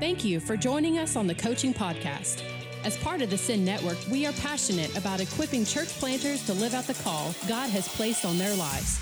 Thank 0.00 0.24
you 0.24 0.40
for 0.40 0.56
joining 0.56 0.98
us 0.98 1.14
on 1.14 1.28
the 1.28 1.36
Coaching 1.36 1.72
Podcast. 1.72 2.42
As 2.82 2.98
part 2.98 3.22
of 3.22 3.30
the 3.30 3.38
Send 3.38 3.64
Network, 3.64 3.96
we 4.10 4.26
are 4.26 4.32
passionate 4.32 4.94
about 4.98 5.20
equipping 5.20 5.64
church 5.64 5.88
planters 6.00 6.44
to 6.46 6.52
live 6.52 6.74
out 6.74 6.88
the 6.88 6.94
call 6.94 7.32
God 7.48 7.70
has 7.70 7.86
placed 7.86 8.24
on 8.24 8.36
their 8.36 8.54
lives. 8.56 8.98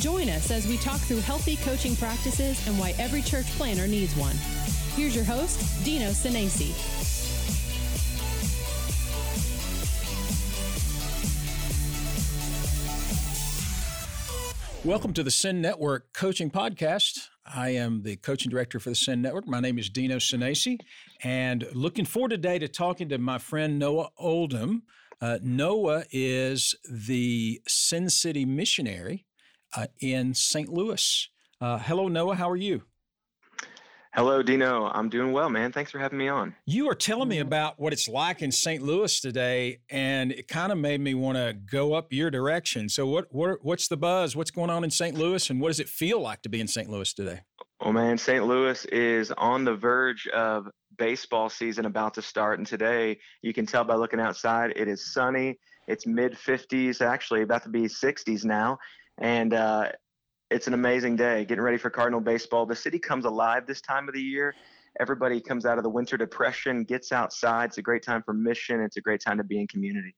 Join 0.00 0.28
us 0.28 0.52
as 0.52 0.68
we 0.68 0.76
talk 0.76 1.00
through 1.00 1.18
healthy 1.18 1.56
coaching 1.56 1.96
practices 1.96 2.64
and 2.68 2.78
why 2.78 2.94
every 2.96 3.22
church 3.22 3.46
planter 3.58 3.88
needs 3.88 4.14
one. 4.16 4.36
Here's 4.94 5.16
your 5.16 5.24
host, 5.24 5.84
Dino 5.84 6.10
Senesi. 6.10 6.70
Welcome 14.84 15.12
to 15.14 15.24
the 15.24 15.32
Send 15.32 15.60
Network 15.60 16.12
Coaching 16.12 16.52
Podcast. 16.52 17.30
I 17.54 17.70
am 17.70 18.02
the 18.02 18.16
coaching 18.16 18.50
director 18.50 18.80
for 18.80 18.90
the 18.90 18.94
Send 18.94 19.22
Network. 19.22 19.46
My 19.46 19.60
name 19.60 19.78
is 19.78 19.90
Dino 19.90 20.16
Senesi, 20.16 20.78
and 21.22 21.66
looking 21.74 22.04
forward 22.04 22.30
today 22.30 22.58
to 22.58 22.68
talking 22.68 23.08
to 23.10 23.18
my 23.18 23.38
friend 23.38 23.78
Noah 23.78 24.08
Oldham. 24.16 24.84
Uh, 25.20 25.38
Noah 25.42 26.04
is 26.10 26.74
the 26.90 27.60
Send 27.68 28.12
City 28.12 28.44
missionary 28.44 29.26
uh, 29.76 29.86
in 30.00 30.34
St. 30.34 30.68
Louis. 30.68 31.28
Uh, 31.60 31.78
hello, 31.78 32.08
Noah. 32.08 32.36
How 32.36 32.48
are 32.48 32.56
you? 32.56 32.82
Hello, 34.14 34.42
Dino. 34.42 34.90
I'm 34.92 35.08
doing 35.08 35.32
well, 35.32 35.48
man. 35.48 35.72
Thanks 35.72 35.90
for 35.90 35.98
having 35.98 36.18
me 36.18 36.28
on. 36.28 36.54
You 36.66 36.86
are 36.90 36.94
telling 36.94 37.30
me 37.30 37.38
about 37.38 37.80
what 37.80 37.94
it's 37.94 38.08
like 38.08 38.42
in 38.42 38.52
St. 38.52 38.82
Louis 38.82 39.20
today, 39.20 39.80
and 39.88 40.32
it 40.32 40.48
kind 40.48 40.70
of 40.70 40.76
made 40.76 41.00
me 41.00 41.14
want 41.14 41.38
to 41.38 41.54
go 41.54 41.94
up 41.94 42.12
your 42.12 42.30
direction. 42.30 42.90
So, 42.90 43.06
what, 43.06 43.28
what 43.30 43.64
what's 43.64 43.88
the 43.88 43.96
buzz? 43.96 44.36
What's 44.36 44.50
going 44.50 44.68
on 44.68 44.84
in 44.84 44.90
St. 44.90 45.16
Louis, 45.16 45.48
and 45.48 45.62
what 45.62 45.68
does 45.68 45.80
it 45.80 45.88
feel 45.88 46.20
like 46.20 46.42
to 46.42 46.50
be 46.50 46.60
in 46.60 46.68
St. 46.68 46.90
Louis 46.90 47.10
today? 47.14 47.40
Oh 47.80 47.90
man, 47.90 48.18
St. 48.18 48.44
Louis 48.44 48.84
is 48.92 49.30
on 49.38 49.64
the 49.64 49.74
verge 49.74 50.26
of 50.28 50.68
baseball 50.98 51.48
season 51.48 51.86
about 51.86 52.12
to 52.12 52.22
start, 52.22 52.58
and 52.58 52.66
today 52.66 53.18
you 53.40 53.54
can 53.54 53.64
tell 53.64 53.82
by 53.82 53.94
looking 53.94 54.20
outside, 54.20 54.74
it 54.76 54.88
is 54.88 55.14
sunny. 55.14 55.58
It's 55.88 56.06
mid 56.06 56.34
50s, 56.34 57.00
actually 57.00 57.40
about 57.40 57.62
to 57.62 57.70
be 57.70 57.84
60s 57.84 58.44
now, 58.44 58.78
and 59.16 59.54
uh, 59.54 59.88
it's 60.52 60.66
an 60.66 60.74
amazing 60.74 61.16
day 61.16 61.44
getting 61.44 61.64
ready 61.64 61.78
for 61.78 61.90
Cardinal 61.90 62.20
baseball. 62.20 62.66
The 62.66 62.76
city 62.76 62.98
comes 62.98 63.24
alive 63.24 63.66
this 63.66 63.80
time 63.80 64.06
of 64.08 64.14
the 64.14 64.20
year. 64.20 64.54
Everybody 65.00 65.40
comes 65.40 65.64
out 65.64 65.78
of 65.78 65.84
the 65.84 65.90
winter 65.90 66.18
depression, 66.18 66.84
gets 66.84 67.12
outside. 67.12 67.70
It's 67.70 67.78
a 67.78 67.82
great 67.82 68.02
time 68.02 68.22
for 68.22 68.34
mission. 68.34 68.80
It's 68.82 68.98
a 68.98 69.00
great 69.00 69.22
time 69.22 69.38
to 69.38 69.44
be 69.44 69.58
in 69.58 69.66
community. 69.66 70.14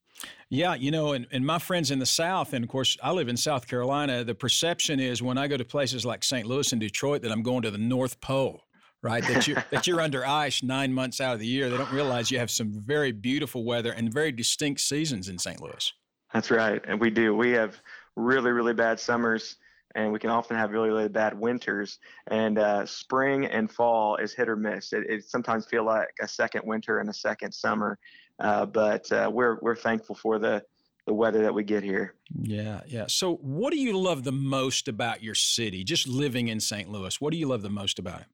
Yeah, 0.49 0.75
you 0.75 0.91
know, 0.91 1.13
and, 1.13 1.25
and 1.31 1.45
my 1.45 1.59
friends 1.59 1.91
in 1.91 1.99
the 1.99 2.05
South, 2.05 2.51
and 2.51 2.63
of 2.63 2.69
course, 2.69 2.97
I 3.01 3.11
live 3.11 3.29
in 3.29 3.37
South 3.37 3.67
Carolina, 3.67 4.25
the 4.25 4.35
perception 4.35 4.99
is 4.99 5.21
when 5.21 5.37
I 5.37 5.47
go 5.47 5.55
to 5.55 5.63
places 5.63 6.05
like 6.05 6.25
St. 6.25 6.45
Louis 6.45 6.69
and 6.73 6.81
Detroit 6.81 7.21
that 7.21 7.31
I'm 7.31 7.41
going 7.41 7.61
to 7.61 7.71
the 7.71 7.77
North 7.77 8.19
Pole 8.21 8.61
right? 9.01 9.23
That 9.27 9.47
you're, 9.47 9.63
that 9.71 9.85
you're 9.85 10.01
under 10.01 10.25
ice 10.25 10.63
nine 10.63 10.91
months 10.91 11.21
out 11.21 11.35
of 11.35 11.39
the 11.39 11.45
year. 11.45 11.69
They 11.69 11.77
don't 11.77 11.91
realize 11.91 12.31
you 12.31 12.39
have 12.39 12.49
some 12.49 12.71
very 12.71 13.11
beautiful 13.11 13.63
weather 13.63 13.91
and 13.91 14.11
very 14.11 14.31
distinct 14.31 14.81
seasons 14.81 15.29
in 15.29 15.37
St. 15.37 15.61
Louis. 15.61 15.93
That's 16.33 16.49
right. 16.49 16.81
And 16.87 16.99
we 16.99 17.11
do. 17.11 17.35
We 17.35 17.51
have 17.51 17.79
really, 18.15 18.49
really 18.49 18.73
bad 18.73 18.99
summers 18.99 19.57
and 19.95 20.11
we 20.11 20.19
can 20.19 20.29
often 20.29 20.57
have 20.57 20.71
really, 20.71 20.89
really 20.89 21.07
bad 21.07 21.37
winters. 21.39 21.99
And 22.27 22.59
uh, 22.59 22.85
spring 22.85 23.45
and 23.45 23.71
fall 23.71 24.17
is 24.17 24.33
hit 24.33 24.49
or 24.49 24.55
miss. 24.55 24.93
It, 24.93 25.05
it, 25.09 25.29
sometimes 25.29 25.65
feel 25.65 25.85
like 25.85 26.09
a 26.21 26.27
second 26.27 26.63
winter 26.65 26.99
and 26.99 27.09
a 27.09 27.13
second 27.13 27.53
summer, 27.53 27.97
uh, 28.39 28.65
but 28.65 29.09
uh, 29.11 29.29
we're 29.33 29.57
we're 29.61 29.75
thankful 29.75 30.15
for 30.15 30.37
the 30.37 30.61
the 31.07 31.13
weather 31.13 31.41
that 31.43 31.53
we 31.53 31.63
get 31.63 31.83
here. 31.83 32.15
Yeah, 32.41 32.81
yeah. 32.87 33.05
So, 33.07 33.35
what 33.35 33.71
do 33.71 33.79
you 33.79 33.97
love 33.97 34.23
the 34.23 34.31
most 34.31 34.87
about 34.87 35.23
your 35.23 35.35
city? 35.35 35.83
Just 35.83 36.07
living 36.07 36.47
in 36.47 36.59
St. 36.59 36.89
Louis, 36.89 37.21
what 37.21 37.31
do 37.31 37.37
you 37.37 37.47
love 37.47 37.61
the 37.61 37.69
most 37.69 37.99
about 37.99 38.21
it? 38.21 38.27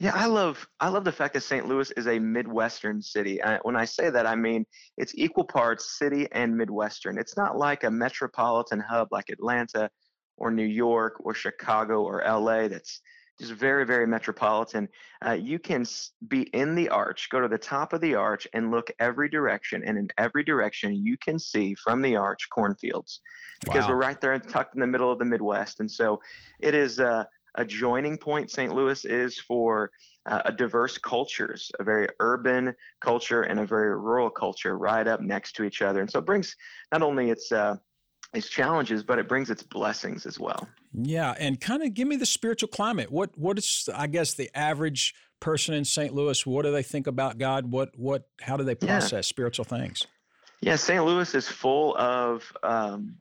Yeah, 0.00 0.12
I 0.14 0.26
love 0.26 0.66
I 0.80 0.88
love 0.88 1.04
the 1.04 1.12
fact 1.12 1.34
that 1.34 1.42
St. 1.42 1.66
Louis 1.66 1.90
is 1.96 2.08
a 2.08 2.18
midwestern 2.18 3.00
city. 3.00 3.42
I, 3.42 3.58
when 3.58 3.76
I 3.76 3.84
say 3.84 4.10
that, 4.10 4.26
I 4.26 4.34
mean 4.34 4.66
it's 4.96 5.12
equal 5.16 5.44
parts 5.44 5.98
city 5.98 6.26
and 6.32 6.56
midwestern. 6.56 7.18
It's 7.18 7.36
not 7.36 7.56
like 7.56 7.84
a 7.84 7.90
metropolitan 7.90 8.80
hub 8.80 9.08
like 9.12 9.28
Atlanta 9.28 9.88
or 10.36 10.50
New 10.50 10.64
York 10.64 11.14
or 11.20 11.34
Chicago 11.34 12.02
or 12.02 12.22
LA 12.26 12.68
that's 12.68 13.00
just 13.38 13.52
very, 13.52 13.84
very 13.84 14.06
metropolitan. 14.06 14.88
Uh, 15.26 15.32
you 15.32 15.58
can 15.58 15.84
be 16.28 16.42
in 16.54 16.74
the 16.74 16.88
arch, 16.88 17.28
go 17.30 17.40
to 17.40 17.48
the 17.48 17.58
top 17.58 17.92
of 17.92 18.00
the 18.00 18.14
arch, 18.14 18.46
and 18.52 18.70
look 18.70 18.90
every 19.00 19.28
direction. 19.28 19.82
And 19.84 19.98
in 19.98 20.08
every 20.18 20.44
direction, 20.44 20.94
you 20.94 21.16
can 21.18 21.38
see 21.38 21.74
from 21.74 22.00
the 22.00 22.16
arch 22.16 22.48
cornfields 22.50 23.20
because 23.64 23.84
wow. 23.84 23.90
we're 23.90 23.96
right 23.96 24.20
there 24.20 24.38
tucked 24.38 24.74
in 24.74 24.80
the 24.80 24.86
middle 24.86 25.10
of 25.10 25.18
the 25.18 25.24
Midwest. 25.24 25.80
And 25.80 25.90
so 25.90 26.20
it 26.60 26.74
is 26.74 27.00
uh, 27.00 27.24
a 27.56 27.64
joining 27.64 28.18
point, 28.18 28.50
St. 28.50 28.74
Louis 28.74 29.04
is 29.04 29.38
for 29.38 29.90
uh, 30.26 30.42
a 30.44 30.52
diverse 30.52 30.98
cultures, 30.98 31.70
a 31.78 31.84
very 31.84 32.08
urban 32.20 32.74
culture 33.00 33.42
and 33.42 33.60
a 33.60 33.66
very 33.66 33.96
rural 33.96 34.30
culture 34.30 34.78
right 34.78 35.06
up 35.06 35.20
next 35.20 35.52
to 35.56 35.64
each 35.64 35.82
other. 35.82 36.00
And 36.00 36.10
so 36.10 36.18
it 36.20 36.26
brings 36.26 36.54
not 36.92 37.02
only 37.02 37.30
its 37.30 37.52
uh, 37.52 37.76
its 38.34 38.48
challenges, 38.48 39.02
but 39.02 39.18
it 39.18 39.28
brings 39.28 39.50
its 39.50 39.62
blessings 39.62 40.26
as 40.26 40.38
well. 40.38 40.68
Yeah, 40.92 41.34
and 41.38 41.60
kind 41.60 41.82
of 41.82 41.94
give 41.94 42.08
me 42.08 42.16
the 42.16 42.26
spiritual 42.26 42.68
climate. 42.68 43.10
What 43.10 43.36
what 43.38 43.58
is 43.58 43.88
I 43.94 44.06
guess 44.06 44.34
the 44.34 44.50
average 44.54 45.14
person 45.40 45.74
in 45.74 45.84
St. 45.84 46.14
Louis? 46.14 46.44
What 46.46 46.64
do 46.64 46.72
they 46.72 46.82
think 46.82 47.06
about 47.06 47.38
God? 47.38 47.70
What 47.70 47.90
what 47.96 48.28
how 48.40 48.56
do 48.56 48.64
they 48.64 48.74
process 48.74 49.12
yeah. 49.12 49.20
spiritual 49.22 49.64
things? 49.64 50.06
Yeah, 50.60 50.76
St. 50.76 51.04
Louis 51.04 51.34
is 51.34 51.48
full 51.48 51.96
of 51.96 52.50
um, 52.62 53.16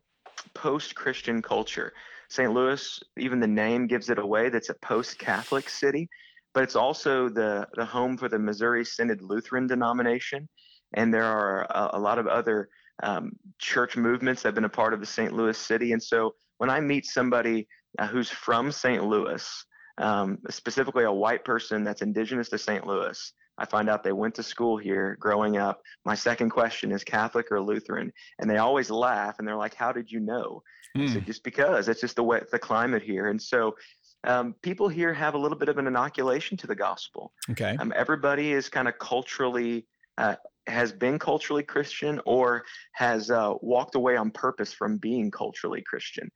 post 0.53 0.95
Christian 0.95 1.41
culture. 1.41 1.93
St. 2.29 2.51
Louis, 2.51 2.99
even 3.17 3.39
the 3.39 3.47
name 3.47 3.85
gives 3.85 4.09
it 4.09 4.17
away. 4.17 4.49
That's 4.49 4.69
a 4.69 4.75
post 4.75 5.19
Catholic 5.19 5.69
city, 5.69 6.09
but 6.53 6.63
it's 6.63 6.75
also 6.75 7.29
the 7.29 7.67
the 7.75 7.85
home 7.85 8.17
for 8.17 8.29
the 8.29 8.39
Missouri 8.39 8.85
Synod 8.85 9.21
Lutheran 9.21 9.67
denomination, 9.67 10.47
and 10.93 11.13
there 11.13 11.25
are 11.25 11.63
a, 11.69 11.97
a 11.97 11.99
lot 11.99 12.17
of 12.17 12.27
other 12.27 12.69
um, 13.01 13.31
church 13.59 13.97
movements 13.97 14.43
that 14.43 14.49
have 14.49 14.55
been 14.55 14.65
a 14.65 14.69
part 14.69 14.93
of 14.93 14.99
the 14.99 15.05
St. 15.05 15.33
Louis 15.33 15.57
city. 15.57 15.93
And 15.93 16.01
so 16.01 16.35
when 16.57 16.69
I 16.69 16.79
meet 16.79 17.05
somebody 17.05 17.67
uh, 17.97 18.07
who's 18.07 18.29
from 18.29 18.71
St. 18.71 19.03
Louis, 19.03 19.65
um, 19.97 20.37
specifically 20.49 21.03
a 21.03 21.11
white 21.11 21.43
person 21.43 21.83
that's 21.83 22.01
indigenous 22.01 22.49
to 22.49 22.57
St. 22.57 22.85
Louis, 22.85 23.33
I 23.57 23.65
find 23.65 23.89
out 23.89 24.03
they 24.03 24.11
went 24.11 24.35
to 24.35 24.43
school 24.43 24.77
here 24.77 25.15
growing 25.19 25.57
up. 25.57 25.81
My 26.05 26.15
second 26.15 26.49
question 26.49 26.91
is 26.91 27.03
Catholic 27.03 27.51
or 27.51 27.61
Lutheran, 27.61 28.11
and 28.39 28.49
they 28.49 28.57
always 28.57 28.89
laugh 28.89 29.35
and 29.37 29.47
they're 29.47 29.55
like, 29.55 29.75
"How 29.75 29.91
did 29.91 30.11
you 30.11 30.19
know?" 30.19 30.63
Mm. 30.97 31.13
So 31.13 31.19
just 31.19 31.43
because 31.43 31.87
it's 31.87 32.01
just 32.01 32.15
the 32.15 32.23
way 32.23 32.41
the 32.51 32.59
climate 32.59 33.03
here, 33.03 33.27
and 33.27 33.41
so 33.41 33.75
um, 34.23 34.55
people 34.61 34.87
here 34.87 35.13
have 35.13 35.35
a 35.35 35.37
little 35.37 35.57
bit 35.57 35.69
of 35.69 35.77
an 35.77 35.85
inoculation 35.85 36.57
to 36.57 36.67
the 36.67 36.75
gospel. 36.75 37.31
Okay, 37.51 37.75
um, 37.79 37.93
everybody 37.95 38.53
is 38.53 38.69
kind 38.69 38.87
of 38.87 38.97
culturally 38.97 39.85
uh, 40.17 40.35
has 40.67 40.91
been 40.91 41.19
culturally 41.19 41.63
Christian 41.63 42.21
or 42.25 42.63
has 42.93 43.29
uh, 43.29 43.53
walked 43.61 43.95
away 43.95 44.15
on 44.15 44.31
purpose 44.31 44.73
from 44.73 44.97
being 44.97 45.31
culturally 45.31 45.83
Christian. 45.85 46.29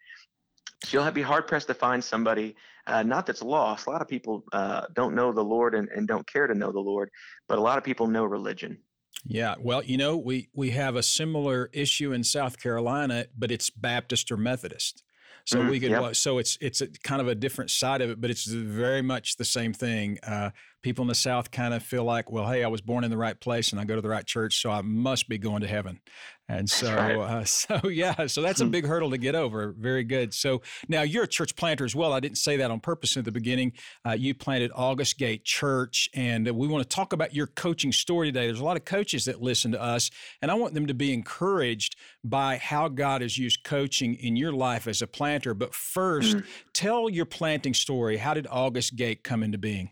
So 0.83 1.01
you'll 1.01 1.11
be 1.11 1.21
hard 1.21 1.47
pressed 1.47 1.67
to 1.67 1.73
find 1.73 2.03
somebody, 2.03 2.55
uh, 2.85 3.03
not 3.03 3.25
that's 3.25 3.41
lost. 3.41 3.87
A 3.87 3.89
lot 3.89 4.01
of 4.01 4.07
people 4.07 4.43
uh, 4.53 4.85
don't 4.93 5.15
know 5.15 5.31
the 5.31 5.43
Lord 5.43 5.73
and, 5.73 5.89
and 5.89 6.07
don't 6.07 6.27
care 6.27 6.45
to 6.45 6.53
know 6.53 6.71
the 6.71 6.79
Lord, 6.79 7.09
but 7.47 7.57
a 7.57 7.61
lot 7.61 7.77
of 7.77 7.83
people 7.83 8.07
know 8.07 8.25
religion. 8.25 8.77
Yeah, 9.25 9.55
well, 9.59 9.83
you 9.83 9.97
know, 9.97 10.15
we 10.15 10.49
we 10.53 10.69
have 10.71 10.95
a 10.95 11.03
similar 11.03 11.69
issue 11.73 12.13
in 12.13 12.23
South 12.23 12.59
Carolina, 12.59 13.25
but 13.37 13.51
it's 13.51 13.69
Baptist 13.69 14.31
or 14.31 14.37
Methodist. 14.37 15.03
So 15.45 15.59
mm, 15.59 15.69
we 15.69 15.79
could, 15.79 15.91
yep. 15.91 16.15
so 16.15 16.37
it's 16.37 16.57
it's 16.61 16.81
a, 16.81 16.87
kind 16.87 17.21
of 17.21 17.27
a 17.27 17.35
different 17.35 17.71
side 17.71 18.01
of 18.01 18.09
it, 18.09 18.21
but 18.21 18.29
it's 18.29 18.45
very 18.45 19.01
much 19.01 19.37
the 19.37 19.45
same 19.45 19.73
thing. 19.73 20.19
Uh, 20.21 20.51
people 20.87 21.03
in 21.03 21.09
the 21.09 21.15
South 21.15 21.51
kind 21.51 21.73
of 21.73 21.83
feel 21.83 22.05
like, 22.05 22.31
well, 22.31 22.47
hey, 22.47 22.63
I 22.63 22.69
was 22.69 22.79
born 22.79 23.03
in 23.03 23.11
the 23.11 23.17
right 23.17 23.37
place 23.37 23.73
and 23.73 23.81
I 23.81 23.83
go 23.83 23.95
to 23.95 24.01
the 24.01 24.07
right 24.07 24.25
church, 24.25 24.61
so 24.61 24.71
I 24.71 24.79
must 24.79 25.27
be 25.27 25.37
going 25.37 25.59
to 25.63 25.67
heaven. 25.67 25.99
And 26.47 26.69
so, 26.69 26.95
right. 26.95 27.17
uh, 27.17 27.43
so 27.43 27.89
yeah, 27.89 28.27
so 28.27 28.41
that's 28.41 28.61
a 28.61 28.63
hmm. 28.63 28.71
big 28.71 28.85
hurdle 28.85 29.09
to 29.09 29.17
get 29.17 29.35
over. 29.35 29.75
Very 29.77 30.05
good. 30.05 30.33
So 30.33 30.61
now 30.87 31.01
you're 31.01 31.25
a 31.25 31.27
church 31.27 31.57
planter 31.57 31.83
as 31.83 31.93
well. 31.93 32.13
I 32.13 32.21
didn't 32.21 32.37
say 32.37 32.55
that 32.55 32.71
on 32.71 32.79
purpose 32.79 33.17
at 33.17 33.25
the 33.25 33.33
beginning. 33.33 33.73
Uh, 34.07 34.13
you 34.13 34.33
planted 34.33 34.71
August 34.73 35.17
Gate 35.17 35.43
Church, 35.43 36.07
and 36.13 36.49
we 36.49 36.69
want 36.69 36.89
to 36.89 36.95
talk 36.95 37.11
about 37.11 37.35
your 37.35 37.47
coaching 37.47 37.91
story 37.91 38.29
today. 38.29 38.45
There's 38.45 38.61
a 38.61 38.63
lot 38.63 38.77
of 38.77 38.85
coaches 38.85 39.25
that 39.25 39.41
listen 39.41 39.73
to 39.73 39.81
us, 39.81 40.09
and 40.41 40.49
I 40.49 40.53
want 40.53 40.73
them 40.73 40.87
to 40.87 40.93
be 40.93 41.13
encouraged 41.13 41.97
by 42.23 42.55
how 42.55 42.87
God 42.87 43.19
has 43.19 43.37
used 43.37 43.65
coaching 43.65 44.15
in 44.15 44.37
your 44.37 44.53
life 44.53 44.87
as 44.87 45.01
a 45.01 45.07
planter. 45.07 45.53
But 45.53 45.73
1st 45.73 46.35
mm-hmm. 46.35 46.47
tell 46.71 47.09
your 47.09 47.25
planting 47.25 47.73
story. 47.73 48.15
How 48.15 48.33
did 48.33 48.47
August 48.49 48.95
Gate 48.95 49.21
come 49.21 49.43
into 49.43 49.57
being? 49.57 49.89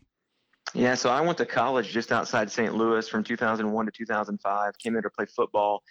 Yeah, 0.75 0.93
so 0.95 1.09
I 1.09 1.21
went 1.21 1.37
to 1.37 1.45
college 1.45 1.93
just 1.93 2.11
outside 2.11 2.51
St. 2.51 2.75
Louis 2.75 3.07
from 3.07 3.23
2001 3.23 3.85
to 3.85 3.91
2005. 3.93 4.77
Came 4.77 4.91
there 4.91 5.01
to 5.01 5.09
play 5.09 5.25
football. 5.25 5.81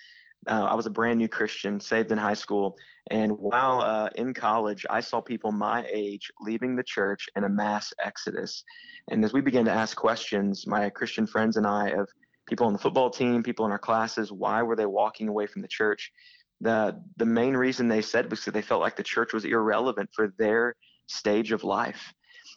Uh, 0.46 0.64
I 0.64 0.74
was 0.74 0.84
a 0.84 0.90
brand 0.90 1.18
new 1.18 1.26
Christian, 1.26 1.80
saved 1.80 2.12
in 2.12 2.18
high 2.18 2.34
school, 2.34 2.76
and 3.10 3.32
while 3.32 3.80
uh, 3.80 4.10
in 4.16 4.34
college, 4.34 4.84
I 4.90 5.00
saw 5.00 5.22
people 5.22 5.52
my 5.52 5.86
age 5.90 6.30
leaving 6.38 6.76
the 6.76 6.82
church 6.82 7.30
in 7.34 7.44
a 7.44 7.48
mass 7.48 7.94
exodus. 8.04 8.62
And 9.10 9.24
as 9.24 9.32
we 9.32 9.40
began 9.40 9.64
to 9.64 9.70
ask 9.70 9.96
questions, 9.96 10.66
my 10.66 10.90
Christian 10.90 11.26
friends 11.26 11.56
and 11.56 11.66
I, 11.66 11.88
of 11.88 12.10
people 12.46 12.66
on 12.66 12.74
the 12.74 12.78
football 12.78 13.08
team, 13.08 13.42
people 13.42 13.64
in 13.64 13.72
our 13.72 13.78
classes, 13.78 14.32
why 14.32 14.60
were 14.62 14.76
they 14.76 14.84
walking 14.84 15.28
away 15.28 15.46
from 15.46 15.62
the 15.62 15.68
church? 15.68 16.12
The 16.60 17.00
the 17.16 17.24
main 17.24 17.56
reason 17.56 17.88
they 17.88 18.02
said 18.02 18.30
was 18.30 18.44
that 18.44 18.52
they 18.52 18.60
felt 18.60 18.82
like 18.82 18.96
the 18.96 19.02
church 19.02 19.32
was 19.32 19.46
irrelevant 19.46 20.10
for 20.14 20.34
their 20.36 20.76
stage 21.06 21.52
of 21.52 21.64
life. 21.64 22.12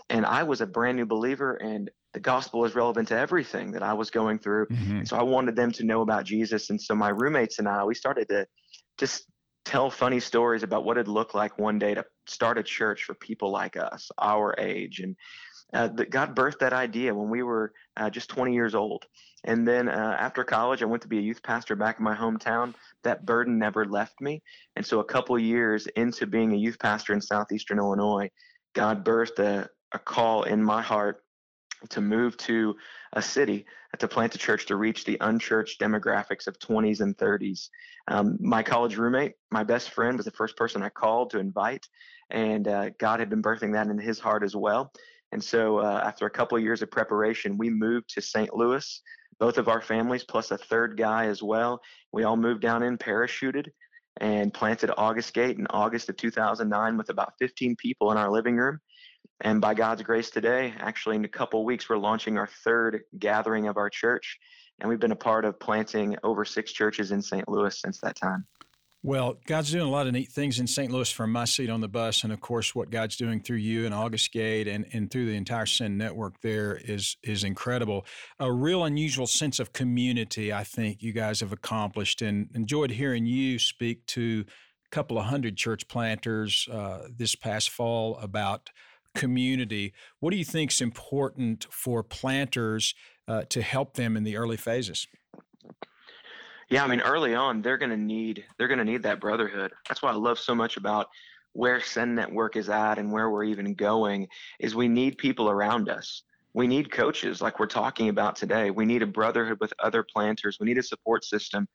And 0.09 0.25
I 0.25 0.43
was 0.43 0.59
a 0.59 0.67
brand 0.67 0.97
new 0.97 1.05
believer, 1.05 1.55
and 1.55 1.89
the 2.13 2.19
gospel 2.19 2.65
is 2.65 2.75
relevant 2.75 3.07
to 3.09 3.17
everything 3.17 3.71
that 3.71 3.83
I 3.83 3.93
was 3.93 4.09
going 4.09 4.39
through. 4.39 4.67
Mm-hmm. 4.67 4.97
And 4.97 5.07
so 5.07 5.17
I 5.17 5.23
wanted 5.23 5.55
them 5.55 5.71
to 5.73 5.85
know 5.85 6.01
about 6.01 6.25
Jesus. 6.25 6.69
And 6.69 6.81
so 6.81 6.95
my 6.95 7.09
roommates 7.09 7.59
and 7.59 7.67
I, 7.67 7.83
we 7.83 7.95
started 7.95 8.27
to 8.29 8.47
just 8.97 9.25
tell 9.65 9.89
funny 9.89 10.19
stories 10.19 10.63
about 10.63 10.85
what 10.85 10.97
it 10.97 11.07
looked 11.07 11.35
like 11.35 11.59
one 11.59 11.77
day 11.77 11.93
to 11.93 12.05
start 12.25 12.57
a 12.57 12.63
church 12.63 13.03
for 13.03 13.13
people 13.15 13.51
like 13.51 13.75
us, 13.75 14.09
our 14.17 14.55
age. 14.57 15.01
And 15.01 15.15
uh, 15.73 15.89
that 15.89 16.09
God 16.09 16.35
birthed 16.35 16.59
that 16.59 16.71
idea 16.71 17.13
when 17.13 17.29
we 17.29 17.43
were 17.43 17.73
uh, 17.97 18.09
just 18.09 18.29
20 18.29 18.53
years 18.53 18.73
old. 18.73 19.05
And 19.43 19.67
then 19.67 19.89
uh, 19.89 20.15
after 20.17 20.43
college, 20.43 20.81
I 20.81 20.85
went 20.85 21.01
to 21.01 21.09
be 21.09 21.17
a 21.17 21.21
youth 21.21 21.43
pastor 21.43 21.75
back 21.75 21.99
in 21.99 22.05
my 22.05 22.15
hometown. 22.15 22.73
That 23.03 23.25
burden 23.25 23.59
never 23.59 23.85
left 23.85 24.19
me. 24.21 24.41
And 24.75 24.85
so, 24.85 24.99
a 24.99 25.05
couple 25.05 25.37
years 25.37 25.87
into 25.95 26.25
being 26.25 26.53
a 26.53 26.57
youth 26.57 26.79
pastor 26.79 27.13
in 27.13 27.21
southeastern 27.21 27.77
Illinois, 27.77 28.29
God 28.73 29.05
birthed 29.05 29.39
a, 29.39 29.69
a 29.91 29.99
call 29.99 30.43
in 30.43 30.63
my 30.63 30.81
heart 30.81 31.21
to 31.89 32.01
move 32.01 32.37
to 32.37 32.75
a 33.13 33.21
city 33.21 33.65
to 33.99 34.07
plant 34.07 34.35
a 34.35 34.37
church 34.37 34.65
to 34.65 34.75
reach 34.75 35.05
the 35.05 35.17
unchurched 35.21 35.79
demographics 35.79 36.47
of 36.47 36.59
20s 36.59 37.01
and 37.01 37.17
30s. 37.17 37.69
Um, 38.07 38.37
my 38.39 38.63
college 38.63 38.97
roommate, 38.97 39.33
my 39.51 39.63
best 39.63 39.91
friend, 39.91 40.17
was 40.17 40.25
the 40.25 40.31
first 40.31 40.55
person 40.57 40.83
I 40.83 40.89
called 40.89 41.31
to 41.31 41.39
invite, 41.39 41.87
and 42.29 42.67
uh, 42.67 42.89
God 42.99 43.19
had 43.19 43.29
been 43.29 43.41
birthing 43.41 43.73
that 43.73 43.87
in 43.87 43.97
his 43.97 44.19
heart 44.19 44.43
as 44.43 44.55
well. 44.55 44.91
And 45.31 45.43
so, 45.43 45.79
uh, 45.79 46.01
after 46.05 46.25
a 46.25 46.29
couple 46.29 46.57
of 46.57 46.63
years 46.63 46.81
of 46.81 46.91
preparation, 46.91 47.57
we 47.57 47.69
moved 47.69 48.09
to 48.13 48.21
St. 48.21 48.53
Louis. 48.53 49.01
Both 49.39 49.57
of 49.57 49.67
our 49.67 49.81
families, 49.81 50.23
plus 50.23 50.51
a 50.51 50.57
third 50.57 50.97
guy 50.97 51.25
as 51.25 51.43
well. 51.43 51.81
We 52.11 52.23
all 52.23 52.37
moved 52.37 52.61
down 52.61 52.81
in, 52.81 52.97
parachuted, 52.97 53.67
and 54.19 54.53
planted 54.53 54.91
August 54.97 55.33
Gate 55.33 55.57
in 55.59 55.67
August 55.69 56.09
of 56.09 56.17
2009 56.17 56.97
with 56.97 57.09
about 57.09 57.33
15 57.39 57.75
people 57.75 58.11
in 58.11 58.17
our 58.17 58.31
living 58.31 58.55
room. 58.55 58.79
And 59.41 59.61
by 59.61 59.73
God's 59.73 60.01
grace 60.01 60.29
today, 60.29 60.73
actually 60.79 61.15
in 61.15 61.25
a 61.25 61.29
couple 61.29 61.63
weeks, 61.63 61.89
we're 61.89 61.97
launching 61.97 62.37
our 62.37 62.47
third 62.47 63.01
gathering 63.19 63.67
of 63.67 63.77
our 63.77 63.89
church. 63.89 64.39
And 64.79 64.89
we've 64.89 64.99
been 64.99 65.11
a 65.11 65.15
part 65.15 65.45
of 65.45 65.59
planting 65.59 66.15
over 66.23 66.45
six 66.45 66.71
churches 66.71 67.11
in 67.11 67.21
St. 67.21 67.47
Louis 67.47 67.79
since 67.79 67.99
that 68.01 68.15
time. 68.15 68.45
Well, 69.03 69.37
God's 69.45 69.71
doing 69.71 69.87
a 69.87 69.89
lot 69.89 70.07
of 70.07 70.13
neat 70.13 70.31
things 70.31 70.59
in 70.59 70.67
St. 70.67 70.91
Louis 70.91 71.09
from 71.09 71.31
my 71.31 71.45
seat 71.45 71.69
on 71.69 71.81
the 71.81 71.87
bus. 71.87 72.23
And 72.23 72.33
of 72.33 72.41
course, 72.41 72.73
what 72.73 72.89
God's 72.89 73.15
doing 73.15 73.41
through 73.41 73.57
you 73.57 73.85
and 73.85 73.93
August 73.93 74.31
Gate 74.31 74.67
and, 74.67 74.85
and 74.91 75.09
through 75.09 75.27
the 75.27 75.35
entire 75.35 75.65
Send 75.67 75.97
Network 75.97 76.41
there 76.41 76.75
is, 76.83 77.15
is 77.23 77.43
incredible. 77.43 78.05
A 78.39 78.51
real 78.51 78.83
unusual 78.83 79.27
sense 79.27 79.59
of 79.59 79.71
community, 79.71 80.51
I 80.51 80.63
think 80.63 81.03
you 81.03 81.13
guys 81.13 81.39
have 81.41 81.53
accomplished. 81.53 82.21
And 82.21 82.49
enjoyed 82.55 82.91
hearing 82.91 83.25
you 83.25 83.59
speak 83.59 84.05
to 84.07 84.43
a 84.47 84.89
couple 84.89 85.17
of 85.17 85.25
hundred 85.25 85.57
church 85.57 85.87
planters 85.87 86.67
uh, 86.71 87.07
this 87.15 87.35
past 87.35 87.69
fall 87.69 88.17
about 88.17 88.69
community. 89.15 89.93
What 90.19 90.31
do 90.31 90.37
you 90.37 90.45
think 90.45 90.71
is 90.71 90.81
important 90.81 91.67
for 91.69 92.03
planters 92.03 92.95
uh, 93.27 93.43
to 93.49 93.61
help 93.61 93.95
them 93.95 94.15
in 94.17 94.23
the 94.23 94.37
early 94.37 94.57
phases? 94.57 95.07
Yeah, 96.69 96.83
I 96.83 96.87
mean, 96.87 96.99
early 97.01 97.33
on, 97.33 97.61
they're 97.61 97.77
gonna 97.77 97.97
need 97.97 98.45
they're 98.57 98.67
gonna 98.67 98.83
need 98.83 99.03
that 99.03 99.21
brotherhood. 99.21 99.71
That's 99.87 100.01
what 100.01 100.13
I 100.13 100.17
love 100.17 100.37
so 100.37 100.53
much 100.53 100.75
about 100.77 101.07
where 101.53 101.79
Send 101.81 102.15
Network 102.15 102.55
is 102.55 102.69
at 102.69 102.99
and 102.99 103.11
where 103.11 103.29
we're 103.29 103.45
even 103.45 103.73
going. 103.73 104.27
Is 104.59 104.75
we 104.75 104.87
need 104.87 105.17
people 105.17 105.49
around 105.49 105.89
us. 105.89 106.23
We 106.53 106.67
need 106.67 106.91
coaches, 106.91 107.41
like 107.41 107.59
we're 107.59 107.67
talking 107.67 108.09
about 108.09 108.35
today. 108.35 108.71
We 108.71 108.85
need 108.85 109.01
a 109.01 109.07
brotherhood 109.07 109.59
with 109.61 109.73
other 109.79 110.03
planters. 110.03 110.57
We 110.59 110.65
need 110.65 110.77
a 110.77 110.83
support 110.83 111.23
system, 111.23 111.67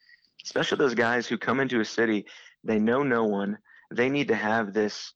especially 0.45 0.79
those 0.79 0.95
guys 0.95 1.27
who 1.27 1.39
come 1.39 1.61
into 1.61 1.81
a 1.81 1.85
city. 1.85 2.27
They 2.65 2.79
know 2.79 3.03
no 3.03 3.25
one. 3.25 3.59
They 3.93 4.09
need 4.11 4.29
to 4.29 4.35
have 4.35 4.75
this 4.75 5.15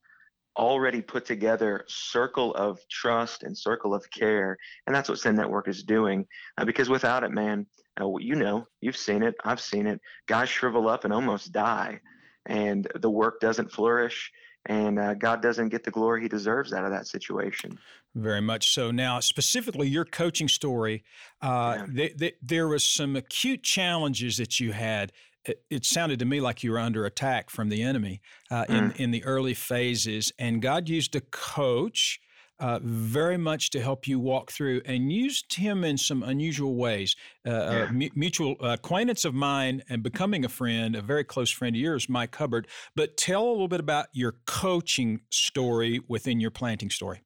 already 0.56 1.03
put 1.03 1.25
together 1.25 1.85
circle 1.87 2.55
of 2.55 2.79
trust 2.91 3.43
and 3.43 3.56
circle 3.56 3.94
of 3.94 4.11
care 4.11 4.56
and 4.87 4.97
that's 4.97 5.08
what 5.08 5.19
send 5.19 5.37
network 5.37 5.69
is 5.69 5.82
doing 5.82 6.26
uh, 6.58 6.64
because 6.64 6.88
without 6.88 7.25
it 7.25 7.31
man 7.31 7.67
uh, 8.00 8.17
you 8.19 8.35
know, 8.35 8.67
you've 8.81 8.97
seen 8.97 9.23
it. 9.23 9.35
I've 9.44 9.61
seen 9.61 9.87
it. 9.87 10.00
Guys 10.26 10.49
shrivel 10.49 10.88
up 10.88 11.05
and 11.05 11.12
almost 11.12 11.53
die, 11.53 12.00
and 12.47 12.87
the 13.00 13.11
work 13.11 13.41
doesn't 13.41 13.73
flourish, 13.73 14.31
and 14.67 14.99
uh, 14.99 15.14
God 15.14 15.41
doesn't 15.41 15.70
get 15.70 15.85
the 15.85 15.91
glory 15.91 16.23
He 16.23 16.29
deserves 16.29 16.73
out 16.73 16.85
of 16.85 16.91
that 16.91 17.06
situation. 17.06 17.79
Very 18.14 18.41
much 18.41 18.73
so. 18.73 18.91
Now, 18.91 19.20
specifically, 19.20 19.88
your 19.88 20.05
coaching 20.05 20.49
story, 20.49 21.05
uh, 21.43 21.79
yeah. 21.79 21.87
th- 21.94 22.17
th- 22.19 22.37
there 22.43 22.69
was 22.69 22.85
some 22.85 23.17
acute 23.17 23.62
challenges 23.62 24.37
that 24.38 24.61
you 24.61 24.73
had. 24.73 25.12
It, 25.46 25.62
it, 25.70 25.84
sounded 25.84 26.19
to 26.19 26.25
me 26.25 26.40
like 26.40 26.62
you 26.62 26.72
were 26.72 26.78
under 26.78 27.06
attack 27.06 27.50
from 27.50 27.69
the 27.69 27.82
enemy 27.82 28.20
uh, 28.50 28.64
mm. 28.64 28.70
in 28.70 28.93
in 29.02 29.10
the 29.10 29.25
early 29.25 29.54
phases, 29.54 30.32
and 30.38 30.60
God 30.60 30.88
used 30.88 31.14
a 31.16 31.20
coach 31.20 32.20
uh, 32.58 32.78
very 32.82 33.37
much 33.37 33.70
to 33.70 33.81
help 33.81 34.08
you 34.08 34.19
walk 34.19 34.50
through 34.50 34.81
and 34.87 35.12
used 35.12 35.52
him 35.54 35.84
in 35.84 35.98
some 35.98 36.22
unusual 36.22 36.75
ways. 36.75 37.14
Uh, 37.46 37.50
yeah. 37.50 37.88
a 37.88 38.10
mutual 38.14 38.56
acquaintance 38.60 39.25
of 39.25 39.34
mine 39.34 39.82
and 39.88 40.02
becoming 40.02 40.44
a 40.44 40.48
friend, 40.48 40.96
a 40.96 41.02
very 41.02 41.25
close 41.25 41.50
friend 41.50 41.76
of 41.76 41.81
yours, 41.81 42.08
Mike 42.08 42.34
Hubbard. 42.34 42.66
But 42.94 43.16
tell 43.16 43.44
a 43.44 43.50
little 43.50 43.69
bit 43.69 43.81
about 43.81 44.06
your 44.12 44.37
coaching 44.46 45.20
story 45.31 46.00
within 46.08 46.40
your 46.40 46.50
planting 46.50 46.90
story. 46.90 47.22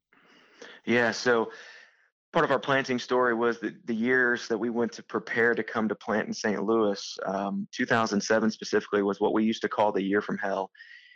Yeah, 0.85 1.13
so 1.13 1.51
part 2.33 2.45
of 2.45 2.51
our 2.51 2.59
planting 2.59 2.99
story 2.99 3.35
was 3.35 3.59
the, 3.59 3.75
the 3.87 3.95
years 3.95 4.47
that 4.49 4.59
we 4.59 4.71
went 4.71 4.93
to 4.93 5.03
prepare 5.03 5.55
to 5.55 5.63
come 5.63 5.89
to 5.89 5.95
plant 5.95 6.29
in 6.29 6.35
St. 6.35 6.63
Louis. 6.63 7.19
Um, 7.27 7.67
2007 7.73 8.51
specifically 8.51 9.03
was 9.03 9.21
what 9.21 9.33
we 9.33 9.45
used 9.45 9.63
to 9.63 9.69
call 9.69 9.93
the 9.93 10.03
year 10.03 10.21
from 10.21 10.39
hell 10.39 10.71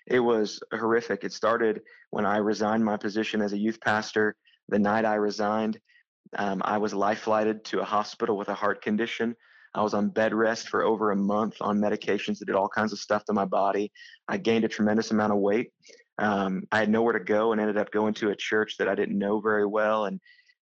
it 0.06 0.20
was 0.20 0.60
horrific. 0.72 1.24
It 1.24 1.32
started 1.32 1.82
when 2.10 2.26
I 2.26 2.36
resigned 2.38 2.84
my 2.84 2.96
position 2.96 3.40
as 3.40 3.52
a 3.52 3.58
youth 3.58 3.80
pastor. 3.80 4.36
The 4.68 4.78
night 4.78 5.04
I 5.04 5.14
resigned, 5.14 5.78
um, 6.36 6.62
I 6.64 6.78
was 6.78 6.94
life 6.94 7.20
flighted 7.20 7.64
to 7.66 7.80
a 7.80 7.84
hospital 7.84 8.36
with 8.36 8.48
a 8.48 8.54
heart 8.54 8.82
condition. 8.82 9.34
I 9.74 9.82
was 9.82 9.94
on 9.94 10.10
bed 10.10 10.34
rest 10.34 10.68
for 10.68 10.84
over 10.84 11.10
a 11.10 11.16
month 11.16 11.56
on 11.60 11.80
medications 11.80 12.38
that 12.38 12.46
did 12.46 12.54
all 12.54 12.68
kinds 12.68 12.92
of 12.92 12.98
stuff 12.98 13.24
to 13.24 13.32
my 13.32 13.44
body. 13.44 13.92
I 14.28 14.36
gained 14.36 14.64
a 14.64 14.68
tremendous 14.68 15.10
amount 15.10 15.32
of 15.32 15.38
weight. 15.38 15.72
Um, 16.18 16.62
I 16.70 16.78
had 16.78 16.90
nowhere 16.90 17.14
to 17.14 17.24
go 17.24 17.52
and 17.52 17.60
ended 17.60 17.76
up 17.76 17.90
going 17.90 18.14
to 18.14 18.30
a 18.30 18.36
church 18.36 18.76
that 18.78 18.88
I 18.88 18.94
didn't 18.94 19.18
know 19.18 19.40
very 19.40 19.66
well 19.66 20.04
and 20.04 20.20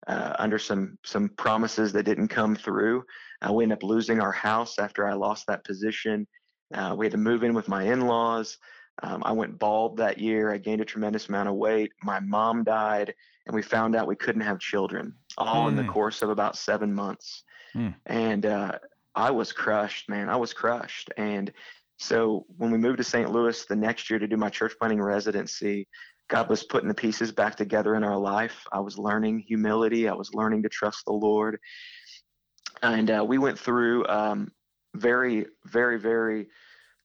uh, 0.06 0.34
under 0.38 0.58
some 0.58 0.98
some 1.04 1.28
promises 1.30 1.92
that 1.92 2.04
didn't 2.04 2.28
come 2.28 2.54
through. 2.54 3.04
Uh, 3.42 3.52
we 3.52 3.64
ended 3.64 3.78
up 3.78 3.82
losing 3.82 4.20
our 4.20 4.32
house 4.32 4.78
after 4.78 5.06
I 5.06 5.14
lost 5.14 5.46
that 5.46 5.64
position. 5.64 6.26
Uh, 6.74 6.94
we 6.96 7.06
had 7.06 7.12
to 7.12 7.18
move 7.18 7.42
in 7.42 7.54
with 7.54 7.68
my 7.68 7.84
in-laws. 7.84 8.58
Um, 9.02 9.22
I 9.24 9.32
went 9.32 9.58
bald 9.58 9.96
that 9.98 10.18
year. 10.18 10.52
I 10.52 10.58
gained 10.58 10.80
a 10.80 10.84
tremendous 10.84 11.28
amount 11.28 11.48
of 11.48 11.54
weight. 11.54 11.92
My 12.02 12.20
mom 12.20 12.64
died, 12.64 13.14
and 13.46 13.54
we 13.54 13.62
found 13.62 13.94
out 13.94 14.08
we 14.08 14.16
couldn't 14.16 14.42
have 14.42 14.58
children, 14.58 15.14
all 15.36 15.66
mm. 15.66 15.68
in 15.68 15.76
the 15.76 15.84
hmm. 15.84 15.90
course 15.90 16.22
of 16.22 16.30
about 16.30 16.56
seven 16.56 16.92
months. 16.92 17.44
Mm. 17.76 17.94
And 18.06 18.46
uh, 18.46 18.72
I 19.14 19.30
was 19.30 19.52
crushed, 19.52 20.08
man. 20.08 20.28
I 20.28 20.36
was 20.36 20.52
crushed. 20.52 21.10
And 21.16 21.52
so 21.98 22.46
when 22.56 22.70
we 22.70 22.78
moved 22.78 22.98
to 22.98 23.04
St. 23.04 23.30
Louis 23.30 23.64
the 23.66 23.76
next 23.76 24.10
year 24.10 24.18
to 24.18 24.26
do 24.26 24.36
my 24.36 24.50
church 24.50 24.74
planting 24.78 25.02
residency, 25.02 25.88
God 26.28 26.50
was 26.50 26.62
putting 26.62 26.88
the 26.88 26.94
pieces 26.94 27.32
back 27.32 27.56
together 27.56 27.94
in 27.94 28.04
our 28.04 28.18
life. 28.18 28.66
I 28.70 28.80
was 28.80 28.98
learning 28.98 29.40
humility. 29.40 30.08
I 30.08 30.14
was 30.14 30.34
learning 30.34 30.62
to 30.64 30.68
trust 30.68 31.04
the 31.06 31.12
Lord. 31.12 31.58
And 32.82 33.10
uh, 33.10 33.24
we 33.26 33.38
went 33.38 33.58
through 33.58 34.06
um, 34.06 34.52
very, 34.94 35.46
very, 35.64 35.98
very 35.98 36.48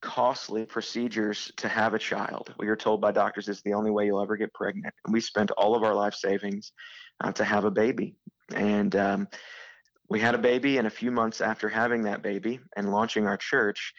costly 0.01 0.65
procedures 0.65 1.51
to 1.55 1.69
have 1.69 1.93
a 1.93 1.99
child. 1.99 2.53
We 2.59 2.67
were 2.67 2.75
told 2.75 2.99
by 2.99 3.13
doctors 3.13 3.47
it's 3.47 3.61
the 3.61 3.73
only 3.73 3.89
way 3.89 4.05
you'll 4.05 4.21
ever 4.21 4.35
get 4.35 4.53
pregnant. 4.53 4.93
And 5.05 5.13
we 5.13 5.21
spent 5.21 5.51
all 5.51 5.75
of 5.75 5.83
our 5.83 5.95
life 5.95 6.13
savings 6.13 6.73
uh, 7.23 7.31
to 7.31 7.45
have 7.45 7.63
a 7.63 7.71
baby. 7.71 8.15
And 8.53 8.93
um, 8.97 9.27
we 10.09 10.19
had 10.19 10.35
a 10.35 10.39
baby, 10.39 10.77
and 10.77 10.85
a 10.85 10.91
few 10.91 11.11
months 11.11 11.39
after 11.39 11.69
having 11.69 12.03
that 12.03 12.21
baby 12.21 12.59
and 12.75 12.91
launching 12.91 13.25
our 13.25 13.37
church, 13.37 13.93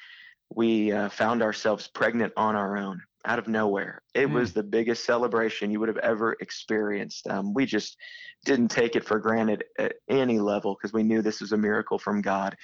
we 0.54 0.92
uh, 0.92 1.08
found 1.08 1.42
ourselves 1.42 1.88
pregnant 1.88 2.34
on 2.36 2.54
our 2.54 2.76
own 2.76 3.00
out 3.24 3.38
of 3.38 3.48
nowhere. 3.48 4.02
It 4.14 4.28
mm. 4.28 4.34
was 4.34 4.52
the 4.52 4.62
biggest 4.62 5.04
celebration 5.04 5.70
you 5.70 5.80
would 5.80 5.88
have 5.88 5.98
ever 5.98 6.36
experienced. 6.40 7.26
Um, 7.28 7.54
we 7.54 7.66
just 7.66 7.96
didn't 8.44 8.68
take 8.68 8.96
it 8.96 9.04
for 9.04 9.18
granted 9.18 9.64
at 9.78 9.94
any 10.08 10.38
level 10.38 10.74
because 10.74 10.92
we 10.92 11.02
knew 11.02 11.22
this 11.22 11.40
was 11.40 11.52
a 11.52 11.56
miracle 11.56 11.98
from 11.98 12.20
God. 12.20 12.56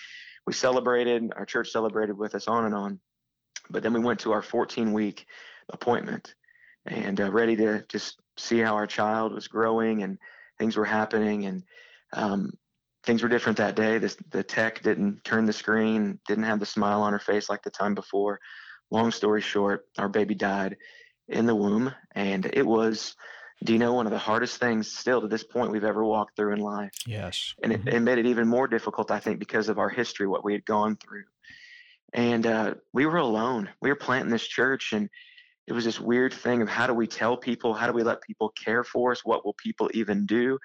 We 0.47 0.53
celebrated, 0.53 1.33
our 1.37 1.47
church 1.47 1.71
celebrated 1.71 2.17
with 2.17 2.35
us 2.35 2.49
on 2.49 2.67
and 2.67 2.75
on. 2.75 3.01
But 3.71 3.83
then 3.83 3.93
we 3.93 4.01
went 4.01 4.21
to 4.21 4.33
our 4.33 4.43
14 4.43 4.93
week 4.93 5.27
appointment 5.71 6.35
and 6.87 7.21
uh, 7.21 7.31
ready 7.31 7.57
to 7.57 7.85
just 7.89 8.19
see 8.37 8.59
how 8.59 8.75
our 8.75 8.87
child 8.87 9.33
was 9.33 9.49
growing 9.49 10.03
and 10.03 10.19
things 10.59 10.77
were 10.77 10.85
happening. 10.85 11.47
And 11.47 11.63
um, 12.13 12.53
things 13.05 13.23
were 13.23 13.29
different 13.29 13.59
that 13.59 13.77
day. 13.77 13.99
This, 13.99 14.17
the 14.31 14.43
tech 14.43 14.83
didn't 14.83 15.25
turn 15.25 15.47
the 15.47 15.53
screen, 15.53 16.19
didn't 16.27 16.45
have 16.45 16.61
the 16.61 16.67
smile 16.67 17.03
on 17.03 17.13
her 17.13 17.19
face 17.19 17.49
like 17.49 17.63
the 17.63 17.71
time 17.71 17.95
before. 17.95 18.41
Long 18.91 19.11
story 19.11 19.41
short, 19.41 19.87
our 19.99 20.09
baby 20.09 20.35
died 20.35 20.77
in 21.29 21.47
the 21.47 21.55
womb. 21.55 21.95
And 22.15 22.45
it 22.53 22.67
was, 22.67 23.15
do 23.65 23.73
you 23.73 23.79
know, 23.79 23.95
one 23.95 24.07
of 24.07 24.13
the 24.13 24.19
hardest 24.19 24.59
things 24.59 24.91
still 24.91 25.21
to 25.21 25.29
this 25.29 25.45
point 25.45 25.71
we've 25.71 25.85
ever 25.85 26.05
walked 26.05 26.37
through 26.37 26.55
in 26.55 26.61
life. 26.61 26.93
Yes. 27.07 27.55
And 27.63 27.73
mm-hmm. 27.73 27.89
it, 27.89 27.95
it 27.95 28.01
made 28.01 28.19
it 28.19 28.27
even 28.27 28.49
more 28.49 28.67
difficult, 28.67 29.11
I 29.11 29.21
think, 29.21 29.39
because 29.39 29.69
of 29.69 29.79
our 29.79 29.89
history, 29.89 30.27
what 30.27 30.45
we 30.45 30.53
had 30.53 30.65
gone 30.65 30.97
through 30.97 31.25
and 32.13 32.47
uh, 32.47 32.75
we 32.93 33.07
were 33.07 33.19
alone. 33.19 33.69
We 33.81 33.91
were 33.91 33.97
planting 33.97 34.31
this 34.31 34.47
church, 34.47 34.93
and 34.93 35.09
it 35.67 35.73
was 35.73 35.85
this 35.85 36.01
weird 36.01 36.33
thing 36.33 36.63
of 36.63 36.69
how 36.69 36.87
do 36.87 36.95
we 36.95 37.07
tell 37.07 37.37
people, 37.37 37.75
how 37.75 37.87
do 37.87 37.93
we 37.93 38.03
let 38.03 38.23
people 38.23 38.51
care 38.51 38.85
for 38.85 39.13
us, 39.13 39.25
what 39.25 39.45
will 39.45 39.55
people 39.55 39.91
even 39.95 40.27
do? 40.27 40.59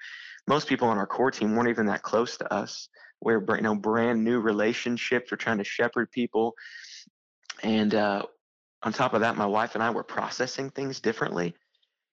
Most 0.48 0.68
people 0.68 0.88
on 0.88 0.98
our 0.98 1.06
core 1.06 1.30
team 1.30 1.54
weren't 1.54 1.68
even 1.68 1.86
that 1.86 2.02
close 2.02 2.36
to 2.38 2.52
us. 2.52 2.88
We're 3.20 3.44
you 3.56 3.62
know 3.62 3.74
brand 3.74 4.24
new 4.24 4.40
relationships. 4.40 5.30
We're 5.30 5.38
trying 5.38 5.58
to 5.58 5.64
shepherd 5.64 6.10
people, 6.10 6.54
and 7.62 7.94
uh, 7.94 8.22
on 8.82 8.92
top 8.92 9.14
of 9.14 9.20
that, 9.20 9.36
my 9.36 9.46
wife 9.46 9.74
and 9.74 9.82
I 9.82 9.90
were 9.90 10.02
processing 10.02 10.70
things 10.70 11.00
differently. 11.00 11.54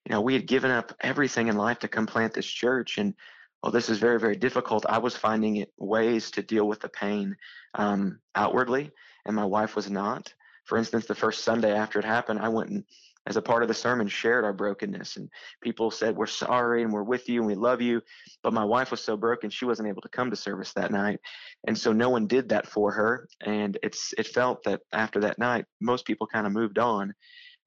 You 0.06 0.14
know, 0.14 0.22
we 0.22 0.34
had 0.34 0.48
given 0.48 0.72
up 0.72 0.94
everything 1.02 1.48
in 1.48 1.56
life 1.56 1.80
to 1.80 1.88
come 1.88 2.06
plant 2.06 2.34
this 2.34 2.46
church, 2.46 2.98
and 2.98 3.14
well, 3.62 3.72
this 3.72 3.90
is 3.90 3.98
very, 3.98 4.20
very 4.20 4.36
difficult. 4.36 4.86
I 4.88 4.98
was 4.98 5.16
finding 5.16 5.58
it 5.58 5.72
ways 5.78 6.32
to 6.32 6.42
deal 6.42 6.68
with 6.68 6.82
the 6.82 6.90
pain 6.90 7.38
um, 7.76 8.20
outwardly, 8.36 8.92
and 9.26 9.36
my 9.36 9.46
wife 9.46 9.76
was 9.76 9.90
not. 9.90 10.34
For 10.66 10.78
instance, 10.78 11.06
the 11.06 11.16
first 11.16 11.44
Sunday 11.44 11.74
after 11.74 12.00
it 12.00 12.06
happened, 12.06 12.40
I 12.40 12.50
went 12.50 12.70
and 12.70 12.84
as 13.26 13.38
a 13.38 13.42
part 13.42 13.64
of 13.64 13.68
the 13.68 13.74
sermon 13.74 14.08
shared 14.08 14.44
our 14.44 14.54
brokenness. 14.54 15.18
And 15.18 15.30
people 15.62 15.92
said 15.92 16.16
we're 16.16 16.26
sorry 16.26 16.84
and 16.84 16.92
we're 16.92 17.04
with 17.04 17.30
you 17.30 17.40
and 17.40 17.48
we 17.48 17.56
love 17.56 17.82
you. 17.82 18.02
But 18.42 18.54
my 18.54 18.66
wife 18.66 18.92
was 18.92 19.02
so 19.02 19.16
broken 19.16 19.50
she 19.50 19.66
wasn't 19.66 19.88
able 19.88 20.02
to 20.02 20.10
come 20.10 20.30
to 20.30 20.36
service 20.36 20.74
that 20.74 20.92
night. 20.92 21.20
And 21.68 21.78
so 21.78 21.94
no 21.94 22.10
one 22.10 22.28
did 22.28 22.50
that 22.50 22.68
for 22.68 22.92
her. 22.92 23.28
And 23.42 23.78
it's 23.82 24.14
it 24.18 24.28
felt 24.28 24.64
that 24.64 24.82
after 24.92 25.22
that 25.22 25.40
night 25.40 25.66
most 25.80 26.06
people 26.06 26.28
kind 26.28 26.46
of 26.46 26.54
moved 26.54 26.80
on 26.80 27.14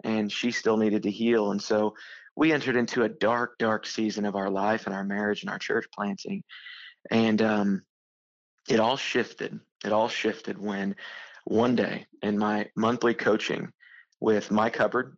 and 0.05 0.31
she 0.31 0.51
still 0.51 0.77
needed 0.77 1.03
to 1.05 1.11
heal. 1.11 1.53
And 1.53 1.63
so 1.63 1.95
we 2.37 2.53
entered 2.53 2.77
into 2.77 3.05
a 3.05 3.09
dark 3.09 3.59
dark 3.59 3.87
season 3.87 4.27
of 4.27 4.37
our 4.37 4.51
life 4.51 4.87
and 4.87 4.95
our 4.95 5.05
marriage 5.05 5.43
and 5.43 5.51
our 5.51 5.59
church 5.59 5.87
planting. 5.95 6.43
And 7.11 7.41
um, 7.41 7.83
it 8.69 8.81
all 8.81 8.97
shifted. 8.97 9.59
It 9.85 9.93
all 9.93 10.09
shifted 10.09 10.59
when 10.59 10.97
one 11.45 11.77
day 11.77 12.07
in 12.23 12.37
my 12.37 12.69
monthly 12.77 13.15
coaching 13.15 13.73
with 14.21 14.51
Mike 14.51 14.77
Hubbard, 14.77 15.17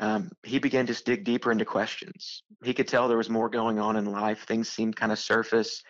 um, 0.00 0.30
he 0.42 0.58
began 0.58 0.86
to 0.86 1.04
dig 1.04 1.24
deeper 1.24 1.52
into 1.52 1.66
questions. 1.66 2.42
He 2.64 2.72
could 2.72 2.88
tell 2.88 3.06
there 3.06 3.18
was 3.18 3.28
more 3.28 3.50
going 3.50 3.78
on 3.78 3.96
in 3.96 4.06
life. 4.06 4.44
Things 4.46 4.70
seemed 4.70 4.96
kind 4.96 5.12
of 5.12 5.18
surface, 5.18 5.82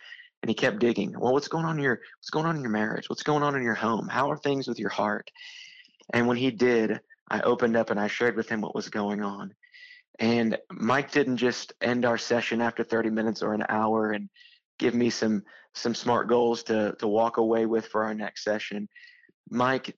and 0.42 0.50
he 0.50 0.54
kept 0.54 0.80
digging. 0.80 1.14
Well, 1.18 1.32
what's 1.32 1.48
going 1.48 1.64
on 1.64 1.78
in 1.78 1.84
your 1.84 2.00
what's 2.18 2.30
going 2.30 2.46
on 2.46 2.56
in 2.56 2.62
your 2.62 2.72
marriage? 2.72 3.08
What's 3.08 3.22
going 3.22 3.44
on 3.44 3.54
in 3.54 3.62
your 3.62 3.74
home? 3.74 4.08
How 4.08 4.28
are 4.30 4.36
things 4.36 4.66
with 4.66 4.80
your 4.80 4.90
heart? 4.90 5.30
And 6.12 6.26
when 6.26 6.36
he 6.36 6.50
did, 6.50 7.00
I 7.30 7.40
opened 7.42 7.76
up 7.76 7.90
and 7.90 8.00
I 8.00 8.08
shared 8.08 8.36
with 8.36 8.48
him 8.48 8.60
what 8.60 8.74
was 8.74 8.88
going 8.88 9.22
on. 9.22 9.54
And 10.18 10.58
Mike 10.72 11.12
didn't 11.12 11.36
just 11.36 11.72
end 11.80 12.04
our 12.04 12.18
session 12.18 12.60
after 12.60 12.82
30 12.82 13.10
minutes 13.10 13.42
or 13.42 13.54
an 13.54 13.64
hour 13.68 14.10
and 14.10 14.28
give 14.80 14.94
me 14.94 15.10
some 15.10 15.44
some 15.72 15.94
smart 15.94 16.28
goals 16.28 16.64
to 16.64 16.96
to 16.98 17.06
walk 17.06 17.36
away 17.36 17.64
with 17.64 17.86
for 17.86 18.02
our 18.02 18.14
next 18.14 18.42
session. 18.42 18.88
Mike 19.48 19.96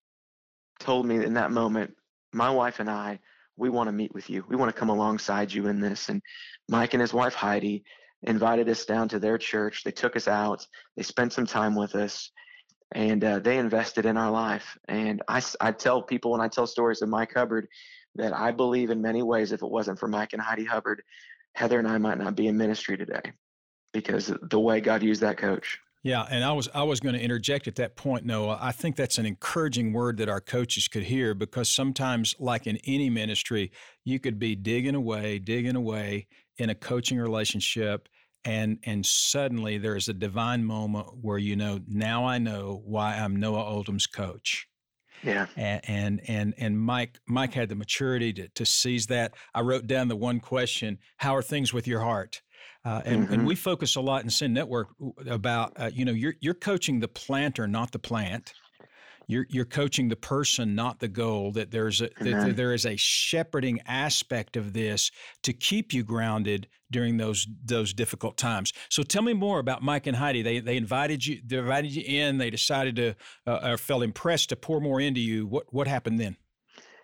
told 0.80 1.06
me 1.06 1.24
in 1.24 1.34
that 1.34 1.50
moment, 1.50 1.94
my 2.34 2.50
wife 2.50 2.78
and 2.78 2.90
I, 2.90 3.18
we 3.56 3.68
want 3.68 3.88
to 3.88 3.92
meet 3.92 4.14
with 4.14 4.30
you. 4.30 4.44
We 4.48 4.56
want 4.56 4.74
to 4.74 4.78
come 4.78 4.88
alongside 4.88 5.52
you 5.52 5.66
in 5.66 5.80
this. 5.80 6.08
And 6.08 6.22
Mike 6.68 6.94
and 6.94 7.00
his 7.00 7.12
wife 7.12 7.34
Heidi 7.34 7.84
invited 8.22 8.68
us 8.68 8.84
down 8.84 9.08
to 9.10 9.18
their 9.18 9.38
church. 9.38 9.82
They 9.84 9.90
took 9.90 10.16
us 10.16 10.28
out. 10.28 10.66
They 10.96 11.02
spent 11.02 11.32
some 11.32 11.46
time 11.46 11.74
with 11.74 11.94
us, 11.94 12.30
and 12.92 13.22
uh, 13.24 13.38
they 13.40 13.58
invested 13.58 14.06
in 14.06 14.16
our 14.16 14.30
life. 14.30 14.78
And 14.88 15.22
I, 15.28 15.42
I 15.60 15.72
tell 15.72 16.02
people 16.02 16.32
when 16.32 16.40
I 16.40 16.48
tell 16.48 16.66
stories 16.66 17.02
of 17.02 17.08
Mike 17.08 17.32
Hubbard 17.34 17.66
that 18.16 18.36
I 18.36 18.52
believe 18.52 18.90
in 18.90 19.02
many 19.02 19.22
ways, 19.22 19.52
if 19.52 19.62
it 19.62 19.70
wasn't 19.70 19.98
for 19.98 20.08
Mike 20.08 20.32
and 20.32 20.42
Heidi 20.42 20.64
Hubbard, 20.64 21.02
Heather 21.54 21.78
and 21.78 21.88
I 21.88 21.98
might 21.98 22.18
not 22.18 22.36
be 22.36 22.46
in 22.46 22.56
ministry 22.56 22.96
today 22.96 23.32
because 23.92 24.32
the 24.42 24.60
way 24.60 24.80
God 24.80 25.02
used 25.02 25.20
that 25.20 25.36
coach. 25.36 25.78
Yeah, 26.02 26.26
and 26.28 26.42
I 26.42 26.52
was 26.52 26.68
I 26.74 26.82
was 26.82 26.98
going 26.98 27.14
to 27.14 27.20
interject 27.20 27.68
at 27.68 27.76
that 27.76 27.94
point, 27.94 28.24
Noah. 28.24 28.58
I 28.60 28.72
think 28.72 28.96
that's 28.96 29.18
an 29.18 29.26
encouraging 29.26 29.92
word 29.92 30.16
that 30.16 30.28
our 30.28 30.40
coaches 30.40 30.88
could 30.88 31.04
hear 31.04 31.32
because 31.32 31.70
sometimes, 31.70 32.34
like 32.40 32.66
in 32.66 32.78
any 32.84 33.08
ministry, 33.08 33.70
you 34.04 34.18
could 34.18 34.38
be 34.38 34.56
digging 34.56 34.96
away, 34.96 35.38
digging 35.38 35.76
away 35.76 36.26
in 36.58 36.70
a 36.70 36.74
coaching 36.74 37.18
relationship, 37.18 38.08
and 38.44 38.78
and 38.84 39.06
suddenly 39.06 39.78
there's 39.78 40.08
a 40.08 40.12
divine 40.12 40.64
moment 40.64 41.06
where 41.20 41.38
you 41.38 41.54
know 41.54 41.78
now 41.86 42.24
I 42.26 42.38
know 42.38 42.82
why 42.84 43.14
I'm 43.14 43.36
Noah 43.36 43.64
Oldham's 43.64 44.08
coach. 44.08 44.66
Yeah. 45.22 45.46
And, 45.56 45.80
and 45.86 46.20
and 46.26 46.54
and 46.58 46.80
Mike 46.80 47.20
Mike 47.28 47.54
had 47.54 47.68
the 47.68 47.76
maturity 47.76 48.32
to 48.32 48.48
to 48.48 48.66
seize 48.66 49.06
that. 49.06 49.34
I 49.54 49.60
wrote 49.60 49.86
down 49.86 50.08
the 50.08 50.16
one 50.16 50.40
question: 50.40 50.98
How 51.18 51.36
are 51.36 51.42
things 51.42 51.72
with 51.72 51.86
your 51.86 52.00
heart? 52.00 52.42
Uh, 52.84 53.00
and, 53.04 53.24
mm-hmm. 53.24 53.32
and 53.34 53.46
we 53.46 53.54
focus 53.54 53.96
a 53.96 54.00
lot 54.00 54.24
in 54.24 54.30
Send 54.30 54.54
Network 54.54 54.88
about, 55.28 55.72
uh, 55.76 55.90
you 55.92 56.04
know, 56.04 56.12
you're, 56.12 56.34
you're 56.40 56.54
coaching 56.54 56.98
the 56.98 57.08
planter, 57.08 57.68
not 57.68 57.92
the 57.92 57.98
plant. 57.98 58.54
You're, 59.28 59.46
you're 59.48 59.64
coaching 59.64 60.08
the 60.08 60.16
person, 60.16 60.74
not 60.74 60.98
the 60.98 61.06
goal. 61.08 61.52
That 61.52 61.70
there's 61.70 62.00
a 62.00 62.10
that 62.20 62.56
there 62.56 62.74
is 62.74 62.84
a 62.84 62.96
shepherding 62.96 63.80
aspect 63.86 64.56
of 64.56 64.72
this 64.72 65.12
to 65.44 65.52
keep 65.52 65.94
you 65.94 66.02
grounded 66.02 66.66
during 66.90 67.16
those 67.16 67.46
those 67.64 67.94
difficult 67.94 68.36
times. 68.36 68.72
So 68.90 69.04
tell 69.04 69.22
me 69.22 69.32
more 69.32 69.60
about 69.60 69.80
Mike 69.80 70.08
and 70.08 70.16
Heidi. 70.16 70.42
They 70.42 70.58
they 70.58 70.76
invited 70.76 71.24
you 71.24 71.40
they 71.46 71.58
invited 71.58 71.94
you 71.94 72.02
in. 72.04 72.38
They 72.38 72.50
decided 72.50 72.96
to 72.96 73.14
uh, 73.46 73.70
or 73.70 73.78
felt 73.78 74.02
impressed 74.02 74.48
to 74.48 74.56
pour 74.56 74.80
more 74.80 75.00
into 75.00 75.20
you. 75.20 75.46
What 75.46 75.72
what 75.72 75.86
happened 75.86 76.18
then? 76.18 76.36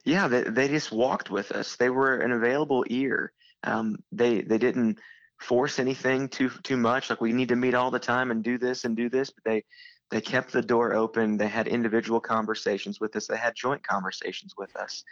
Yeah, 0.04 0.26
they, 0.26 0.42
they 0.42 0.68
just 0.68 0.90
walked 0.90 1.30
with 1.30 1.52
us. 1.52 1.76
They 1.76 1.88
were 1.88 2.16
an 2.16 2.32
available 2.32 2.84
ear. 2.88 3.32
Um, 3.62 3.96
they 4.10 4.40
they 4.40 4.58
didn't 4.58 4.98
force 5.38 5.78
anything 5.78 6.28
too 6.28 6.50
too 6.62 6.76
much. 6.76 7.10
Like 7.10 7.20
we 7.20 7.32
need 7.32 7.48
to 7.48 7.56
meet 7.56 7.74
all 7.74 7.90
the 7.90 7.98
time 7.98 8.30
and 8.30 8.42
do 8.42 8.58
this 8.58 8.84
and 8.84 8.96
do 8.96 9.08
this. 9.08 9.30
But 9.30 9.44
they 9.44 9.64
they 10.10 10.20
kept 10.20 10.52
the 10.52 10.62
door 10.62 10.94
open. 10.94 11.36
They 11.36 11.48
had 11.48 11.68
individual 11.68 12.20
conversations 12.20 13.00
with 13.00 13.14
us. 13.16 13.26
They 13.26 13.36
had 13.36 13.54
joint 13.54 13.86
conversations 13.86 14.54
with 14.56 14.74
us. 14.76 15.04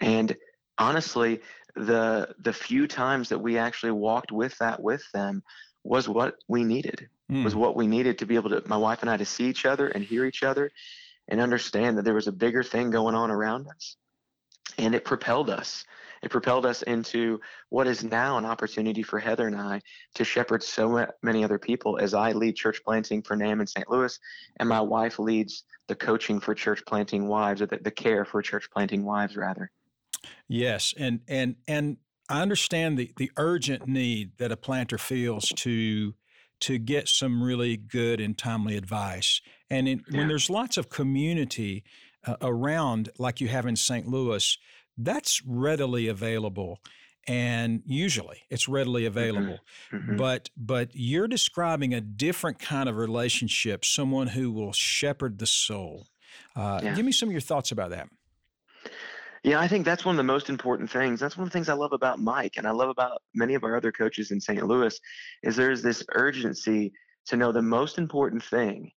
And 0.00 0.36
honestly 0.78 1.40
the 1.74 2.34
the 2.40 2.52
few 2.52 2.86
times 2.86 3.28
that 3.28 3.38
we 3.38 3.58
actually 3.58 3.92
walked 3.92 4.32
with 4.32 4.56
that 4.58 4.82
with 4.82 5.02
them 5.12 5.42
was 5.84 6.08
what 6.08 6.36
we 6.48 6.64
needed 6.64 7.08
mm. 7.30 7.44
was 7.44 7.54
what 7.54 7.76
we 7.76 7.86
needed 7.86 8.18
to 8.18 8.26
be 8.26 8.34
able 8.34 8.50
to 8.50 8.62
my 8.66 8.76
wife 8.76 9.02
and 9.02 9.10
I 9.10 9.16
to 9.16 9.24
see 9.24 9.44
each 9.44 9.66
other 9.66 9.88
and 9.88 10.02
hear 10.02 10.24
each 10.24 10.42
other 10.42 10.70
and 11.28 11.40
understand 11.40 11.98
that 11.98 12.04
there 12.04 12.14
was 12.14 12.28
a 12.28 12.32
bigger 12.32 12.62
thing 12.62 12.90
going 12.90 13.14
on 13.14 13.30
around 13.30 13.68
us 13.68 13.96
and 14.78 14.94
it 14.94 15.04
propelled 15.04 15.50
us 15.50 15.84
it 16.22 16.30
propelled 16.30 16.66
us 16.66 16.82
into 16.82 17.40
what 17.68 17.86
is 17.86 18.02
now 18.02 18.38
an 18.38 18.44
opportunity 18.44 19.02
for 19.02 19.18
Heather 19.18 19.46
and 19.46 19.56
I 19.56 19.80
to 20.14 20.24
shepherd 20.24 20.62
so 20.62 21.06
many 21.22 21.44
other 21.44 21.58
people 21.58 21.98
as 21.98 22.14
I 22.14 22.32
lead 22.32 22.56
church 22.56 22.82
planting 22.84 23.22
for 23.22 23.36
NAM 23.36 23.60
in 23.60 23.66
St. 23.66 23.88
Louis, 23.88 24.18
and 24.58 24.68
my 24.68 24.80
wife 24.80 25.18
leads 25.18 25.64
the 25.88 25.94
coaching 25.94 26.40
for 26.40 26.54
church 26.54 26.82
planting 26.86 27.28
wives, 27.28 27.62
or 27.62 27.66
the, 27.66 27.78
the 27.78 27.90
care 27.90 28.24
for 28.24 28.42
church 28.42 28.68
planting 28.72 29.04
wives, 29.04 29.36
rather. 29.36 29.70
Yes, 30.48 30.94
and 30.98 31.20
and 31.28 31.56
and 31.68 31.98
I 32.28 32.42
understand 32.42 32.98
the 32.98 33.12
the 33.16 33.30
urgent 33.36 33.86
need 33.86 34.32
that 34.38 34.50
a 34.50 34.56
planter 34.56 34.98
feels 34.98 35.48
to 35.56 36.14
to 36.58 36.78
get 36.78 37.06
some 37.06 37.42
really 37.42 37.76
good 37.76 38.20
and 38.20 38.36
timely 38.36 38.76
advice. 38.76 39.42
And 39.68 39.86
in, 39.86 40.02
yeah. 40.08 40.18
when 40.18 40.28
there's 40.28 40.48
lots 40.48 40.76
of 40.78 40.88
community 40.88 41.84
uh, 42.26 42.36
around, 42.42 43.10
like 43.18 43.40
you 43.40 43.48
have 43.48 43.66
in 43.66 43.76
St. 43.76 44.06
Louis, 44.06 44.58
that's 44.98 45.42
readily 45.44 46.08
available 46.08 46.80
and 47.28 47.82
usually 47.84 48.42
it's 48.50 48.68
readily 48.68 49.02
mm-hmm. 49.02 49.18
available 49.18 49.58
mm-hmm. 49.92 50.16
but 50.16 50.48
but 50.56 50.90
you're 50.92 51.28
describing 51.28 51.92
a 51.92 52.00
different 52.00 52.58
kind 52.58 52.88
of 52.88 52.96
relationship 52.96 53.84
someone 53.84 54.28
who 54.28 54.50
will 54.50 54.72
shepherd 54.72 55.38
the 55.38 55.46
soul 55.46 56.06
uh, 56.54 56.80
yeah. 56.82 56.94
give 56.94 57.04
me 57.04 57.12
some 57.12 57.28
of 57.28 57.32
your 57.32 57.40
thoughts 57.40 57.72
about 57.72 57.90
that 57.90 58.08
yeah 59.42 59.60
i 59.60 59.66
think 59.66 59.84
that's 59.84 60.04
one 60.04 60.14
of 60.14 60.18
the 60.18 60.22
most 60.22 60.48
important 60.48 60.88
things 60.90 61.18
that's 61.18 61.36
one 61.36 61.46
of 61.46 61.50
the 61.50 61.52
things 61.52 61.68
i 61.68 61.74
love 61.74 61.92
about 61.92 62.20
mike 62.20 62.54
and 62.56 62.66
i 62.66 62.70
love 62.70 62.88
about 62.88 63.22
many 63.34 63.54
of 63.54 63.64
our 63.64 63.76
other 63.76 63.90
coaches 63.90 64.30
in 64.30 64.40
st 64.40 64.64
louis 64.64 64.98
is 65.42 65.56
there's 65.56 65.82
this 65.82 66.04
urgency 66.14 66.92
to 67.26 67.36
know 67.36 67.50
the 67.50 67.62
most 67.62 67.98
important 67.98 68.42
thing 68.42 68.90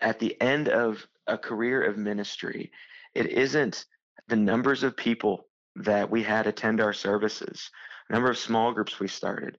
at 0.00 0.18
the 0.18 0.40
end 0.40 0.68
of 0.68 1.06
a 1.26 1.38
career 1.38 1.82
of 1.82 1.96
ministry 1.96 2.70
it 3.16 3.26
isn't 3.28 3.86
the 4.28 4.36
numbers 4.36 4.82
of 4.82 4.94
people 4.94 5.48
that 5.76 6.10
we 6.10 6.22
had 6.22 6.46
attend 6.46 6.82
our 6.82 6.92
services, 6.92 7.70
number 8.10 8.30
of 8.30 8.36
small 8.36 8.72
groups 8.72 9.00
we 9.00 9.08
started. 9.08 9.56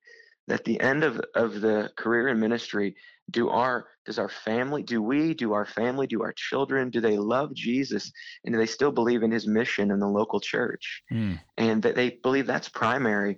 At 0.47 0.63
the 0.63 0.79
end 0.79 1.03
of, 1.03 1.19
of 1.35 1.61
the 1.61 1.91
career 1.97 2.29
in 2.29 2.39
ministry, 2.39 2.95
do 3.31 3.49
our 3.49 3.87
does 4.05 4.19
our 4.19 4.29
family 4.29 4.83
do 4.83 5.01
we 5.01 5.33
do 5.33 5.51
our 5.51 5.65
family 5.65 6.07
do 6.07 6.23
our 6.23 6.31
children 6.31 6.89
do 6.89 7.01
they 7.01 7.17
love 7.17 7.53
jesus 7.53 8.09
and 8.45 8.53
do 8.53 8.57
they 8.57 8.65
still 8.65 8.89
believe 8.89 9.21
in 9.21 9.29
his 9.29 9.45
mission 9.45 9.91
in 9.91 9.99
the 9.99 10.07
local 10.07 10.39
church 10.39 11.03
mm. 11.11 11.37
and 11.57 11.83
that 11.83 11.93
they 11.93 12.11
believe 12.23 12.47
that's 12.47 12.69
primary 12.69 13.37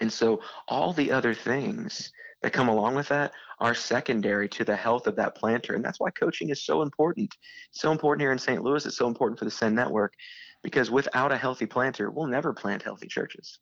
and 0.00 0.10
so 0.10 0.40
all 0.68 0.94
the 0.94 1.12
other 1.12 1.34
things 1.34 2.10
that 2.40 2.54
come 2.54 2.70
along 2.70 2.94
with 2.94 3.08
that 3.08 3.32
are 3.60 3.74
secondary 3.74 4.48
to 4.48 4.64
the 4.64 4.74
health 4.74 5.06
of 5.06 5.16
that 5.16 5.34
planter 5.34 5.74
and 5.74 5.84
that's 5.84 6.00
why 6.00 6.10
coaching 6.10 6.48
is 6.48 6.64
so 6.64 6.82
important 6.82 7.34
so 7.72 7.92
important 7.92 8.22
here 8.22 8.32
in 8.32 8.38
st 8.38 8.62
louis 8.62 8.86
it's 8.86 8.96
so 8.96 9.06
important 9.06 9.38
for 9.38 9.44
the 9.44 9.50
send 9.50 9.76
network 9.76 10.14
because 10.62 10.90
without 10.90 11.32
a 11.32 11.36
healthy 11.36 11.66
planter, 11.66 12.10
we'll 12.10 12.26
never 12.26 12.52
plant 12.52 12.82
healthy 12.82 13.06
churches. 13.06 13.58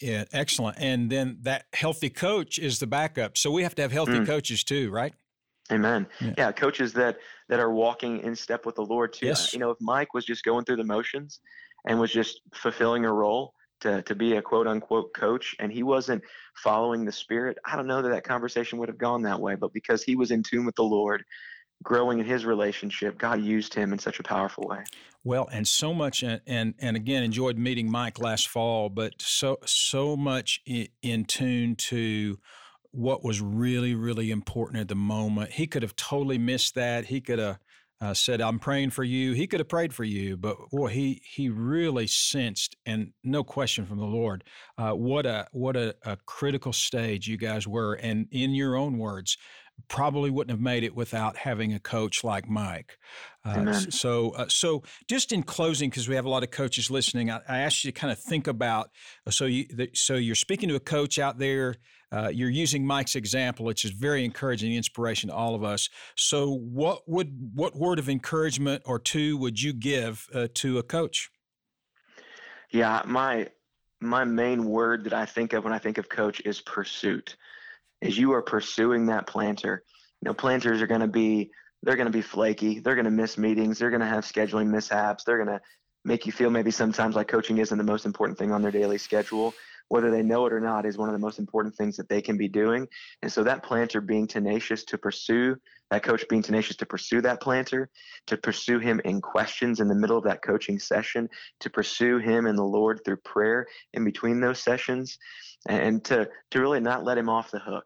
Yeah, 0.00 0.24
excellent. 0.32 0.76
And 0.78 1.10
then 1.10 1.38
that 1.42 1.66
healthy 1.72 2.10
coach 2.10 2.58
is 2.58 2.78
the 2.78 2.86
backup. 2.86 3.38
So 3.38 3.50
we 3.50 3.62
have 3.62 3.74
to 3.76 3.82
have 3.82 3.92
healthy 3.92 4.20
mm. 4.20 4.26
coaches 4.26 4.62
too, 4.62 4.90
right? 4.90 5.14
Amen. 5.72 6.06
Yeah. 6.20 6.34
yeah. 6.36 6.52
coaches 6.52 6.92
that 6.92 7.18
that 7.48 7.60
are 7.60 7.72
walking 7.72 8.20
in 8.20 8.36
step 8.36 8.66
with 8.66 8.74
the 8.74 8.84
Lord 8.84 9.12
too. 9.12 9.26
Yes. 9.26 9.52
You 9.52 9.58
know, 9.58 9.70
if 9.70 9.78
Mike 9.80 10.14
was 10.14 10.24
just 10.24 10.44
going 10.44 10.64
through 10.64 10.76
the 10.76 10.84
motions 10.84 11.40
and 11.86 11.98
was 11.98 12.12
just 12.12 12.40
fulfilling 12.54 13.04
a 13.04 13.12
role 13.12 13.54
to, 13.80 14.02
to 14.02 14.14
be 14.14 14.36
a 14.36 14.42
quote 14.42 14.66
unquote 14.66 15.12
coach 15.14 15.54
and 15.58 15.72
he 15.72 15.82
wasn't 15.82 16.22
following 16.56 17.04
the 17.04 17.12
spirit, 17.12 17.58
I 17.64 17.76
don't 17.76 17.86
know 17.86 18.02
that 18.02 18.10
that 18.10 18.24
conversation 18.24 18.78
would 18.78 18.88
have 18.88 18.98
gone 18.98 19.22
that 19.22 19.40
way. 19.40 19.54
But 19.54 19.72
because 19.72 20.02
he 20.02 20.16
was 20.16 20.30
in 20.30 20.42
tune 20.42 20.64
with 20.64 20.76
the 20.76 20.82
Lord, 20.82 21.24
growing 21.82 22.18
in 22.18 22.26
his 22.26 22.44
relationship, 22.44 23.18
God 23.18 23.42
used 23.42 23.74
him 23.74 23.92
in 23.92 23.98
such 23.98 24.18
a 24.18 24.22
powerful 24.22 24.64
way. 24.66 24.84
Well, 25.24 25.48
and 25.50 25.66
so 25.66 25.92
much, 25.92 26.22
and 26.22 26.40
and, 26.46 26.96
again, 26.96 27.24
enjoyed 27.24 27.58
meeting 27.58 27.90
Mike 27.90 28.20
last 28.20 28.48
fall, 28.48 28.88
but 28.88 29.14
so 29.18 29.58
so 29.64 30.16
much 30.16 30.60
in 31.02 31.24
tune 31.24 31.74
to 31.76 32.38
what 32.92 33.24
was 33.24 33.40
really 33.42 33.94
really 33.94 34.30
important 34.30 34.80
at 34.80 34.88
the 34.88 34.94
moment. 34.94 35.50
He 35.50 35.66
could 35.66 35.82
have 35.82 35.96
totally 35.96 36.38
missed 36.38 36.76
that. 36.76 37.06
He 37.06 37.20
could 37.20 37.40
have 37.40 37.58
uh, 38.00 38.14
said, 38.14 38.40
"I'm 38.40 38.58
praying 38.58 38.90
for 38.90 39.04
you." 39.04 39.32
He 39.32 39.46
could 39.46 39.60
have 39.60 39.68
prayed 39.68 39.94
for 39.94 40.04
you, 40.04 40.36
but 40.36 40.56
boy, 40.70 40.88
he 40.88 41.22
he 41.24 41.48
really 41.48 42.06
sensed, 42.06 42.76
and 42.84 43.12
no 43.24 43.44
question 43.44 43.86
from 43.86 43.98
the 43.98 44.04
Lord, 44.04 44.44
uh, 44.78 44.92
what 44.92 45.26
a 45.26 45.46
what 45.52 45.76
a, 45.76 45.94
a 46.04 46.16
critical 46.26 46.72
stage 46.72 47.26
you 47.28 47.36
guys 47.36 47.66
were, 47.66 47.94
and 47.94 48.28
in 48.30 48.54
your 48.54 48.76
own 48.76 48.98
words, 48.98 49.38
probably 49.88 50.30
wouldn't 50.30 50.50
have 50.50 50.60
made 50.60 50.84
it 50.84 50.94
without 50.94 51.36
having 51.36 51.72
a 51.72 51.78
coach 51.78 52.24
like 52.24 52.48
Mike. 52.48 52.98
Uh, 53.44 53.72
so, 53.72 54.30
uh, 54.30 54.46
so 54.48 54.82
just 55.08 55.32
in 55.32 55.42
closing, 55.42 55.88
because 55.88 56.08
we 56.08 56.16
have 56.16 56.24
a 56.24 56.28
lot 56.28 56.42
of 56.42 56.50
coaches 56.50 56.90
listening, 56.90 57.30
I, 57.30 57.40
I 57.48 57.58
asked 57.58 57.84
you 57.84 57.92
to 57.92 57.98
kind 57.98 58.12
of 58.12 58.18
think 58.18 58.46
about. 58.48 58.90
Uh, 59.26 59.30
so, 59.30 59.44
you, 59.44 59.66
the, 59.72 59.88
so 59.94 60.14
you're 60.14 60.34
speaking 60.34 60.68
to 60.68 60.74
a 60.74 60.80
coach 60.80 61.18
out 61.18 61.38
there. 61.38 61.76
Uh, 62.12 62.28
you're 62.28 62.50
using 62.50 62.86
Mike's 62.86 63.16
example, 63.16 63.66
which 63.66 63.84
is 63.84 63.90
very 63.90 64.24
encouraging, 64.24 64.74
inspiration 64.74 65.28
to 65.28 65.34
all 65.34 65.54
of 65.54 65.64
us. 65.64 65.88
So, 66.16 66.54
what 66.54 67.08
would 67.08 67.50
what 67.54 67.76
word 67.76 67.98
of 67.98 68.08
encouragement 68.08 68.82
or 68.86 69.00
two 69.00 69.36
would 69.38 69.60
you 69.60 69.72
give 69.72 70.26
uh, 70.32 70.46
to 70.54 70.78
a 70.78 70.84
coach? 70.84 71.30
Yeah, 72.70 73.02
my 73.06 73.48
my 74.00 74.24
main 74.24 74.66
word 74.66 75.04
that 75.04 75.12
I 75.12 75.26
think 75.26 75.52
of 75.52 75.64
when 75.64 75.72
I 75.72 75.78
think 75.78 75.98
of 75.98 76.08
coach 76.08 76.40
is 76.44 76.60
pursuit. 76.60 77.36
As 78.02 78.16
you 78.16 78.32
are 78.32 78.42
pursuing 78.42 79.06
that 79.06 79.26
planter, 79.26 79.82
you 80.20 80.26
know, 80.26 80.34
planters 80.34 80.82
are 80.82 80.86
going 80.86 81.00
to 81.00 81.06
be 81.06 81.50
they're 81.82 81.96
going 81.96 82.06
to 82.06 82.12
be 82.12 82.22
flaky. 82.22 82.80
They're 82.80 82.94
going 82.94 83.04
to 83.04 83.10
miss 83.10 83.38
meetings. 83.38 83.78
They're 83.78 83.90
going 83.90 84.00
to 84.00 84.06
have 84.06 84.24
scheduling 84.24 84.68
mishaps. 84.68 85.24
They're 85.24 85.36
going 85.36 85.58
to 85.58 85.60
make 86.04 86.26
you 86.26 86.32
feel 86.32 86.50
maybe 86.50 86.70
sometimes 86.70 87.14
like 87.14 87.28
coaching 87.28 87.58
isn't 87.58 87.76
the 87.76 87.84
most 87.84 88.06
important 88.06 88.38
thing 88.38 88.52
on 88.52 88.62
their 88.62 88.70
daily 88.70 88.98
schedule 88.98 89.54
whether 89.88 90.10
they 90.10 90.22
know 90.22 90.46
it 90.46 90.52
or 90.52 90.60
not, 90.60 90.86
is 90.86 90.98
one 90.98 91.08
of 91.08 91.12
the 91.12 91.18
most 91.18 91.38
important 91.38 91.74
things 91.74 91.96
that 91.96 92.08
they 92.08 92.20
can 92.20 92.36
be 92.36 92.48
doing. 92.48 92.86
And 93.22 93.32
so 93.32 93.44
that 93.44 93.62
planter 93.62 94.00
being 94.00 94.26
tenacious 94.26 94.84
to 94.84 94.98
pursue, 94.98 95.56
that 95.90 96.02
coach 96.02 96.24
being 96.28 96.42
tenacious 96.42 96.76
to 96.76 96.86
pursue 96.86 97.20
that 97.22 97.40
planter, 97.40 97.88
to 98.26 98.36
pursue 98.36 98.78
him 98.78 99.00
in 99.04 99.20
questions 99.20 99.80
in 99.80 99.88
the 99.88 99.94
middle 99.94 100.18
of 100.18 100.24
that 100.24 100.42
coaching 100.42 100.78
session, 100.78 101.28
to 101.60 101.70
pursue 101.70 102.18
him 102.18 102.46
and 102.46 102.58
the 102.58 102.64
Lord 102.64 103.00
through 103.04 103.18
prayer 103.18 103.66
in 103.94 104.04
between 104.04 104.40
those 104.40 104.60
sessions, 104.60 105.18
and 105.68 106.04
to 106.04 106.28
to 106.50 106.60
really 106.60 106.80
not 106.80 107.04
let 107.04 107.18
him 107.18 107.28
off 107.28 107.50
the 107.50 107.58
hook. 107.58 107.84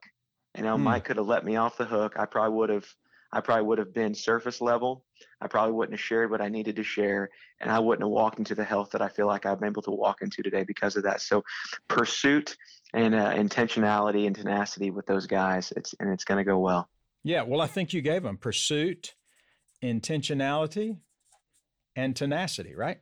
You 0.57 0.64
know, 0.64 0.76
mm. 0.76 0.80
Mike 0.80 1.04
could 1.04 1.16
have 1.16 1.26
let 1.26 1.45
me 1.45 1.57
off 1.57 1.76
the 1.76 1.85
hook. 1.85 2.14
I 2.19 2.26
probably 2.26 2.57
would 2.57 2.71
have 2.71 2.87
I 3.33 3.41
probably 3.41 3.65
would 3.65 3.79
have 3.79 3.95
been 3.95 4.15
surface 4.15 4.61
level. 4.61 5.05
I 5.41 5.47
probably 5.47 5.73
wouldn't 5.73 5.99
have 5.99 6.05
shared 6.05 6.31
what 6.31 6.41
I 6.41 6.49
needed 6.49 6.77
to 6.77 6.83
share, 6.83 7.31
and 7.61 7.71
I 7.71 7.79
wouldn't 7.79 8.03
have 8.03 8.11
walked 8.11 8.39
into 8.39 8.55
the 8.55 8.65
health 8.65 8.91
that 8.91 9.03
I 9.03 9.09
feel 9.09 9.27
like 9.27 9.47
I'm 9.47 9.63
able 9.63 9.83
to 9.83 9.91
walk 9.91 10.23
into 10.23 10.43
today 10.43 10.65
because 10.65 10.97
of 10.97 11.05
that. 11.05 11.21
So, 11.21 11.45
pursuit 11.89 12.57
and 12.93 13.15
uh, 13.15 13.33
intentionality 13.33 14.27
and 14.27 14.35
tenacity 14.35 14.91
with 14.91 15.07
those 15.07 15.27
guys, 15.27 15.73
it's 15.77 15.95
and 16.01 16.11
it's 16.11 16.25
going 16.25 16.39
to 16.39 16.45
go 16.45 16.59
well. 16.59 16.89
Yeah, 17.23 17.43
well, 17.43 17.61
I 17.61 17.67
think 17.67 17.93
you 17.93 18.01
gave 18.01 18.23
them 18.23 18.37
pursuit, 18.37 19.15
intentionality, 19.83 20.99
and 21.95 22.17
tenacity, 22.17 22.75
right? 22.75 22.99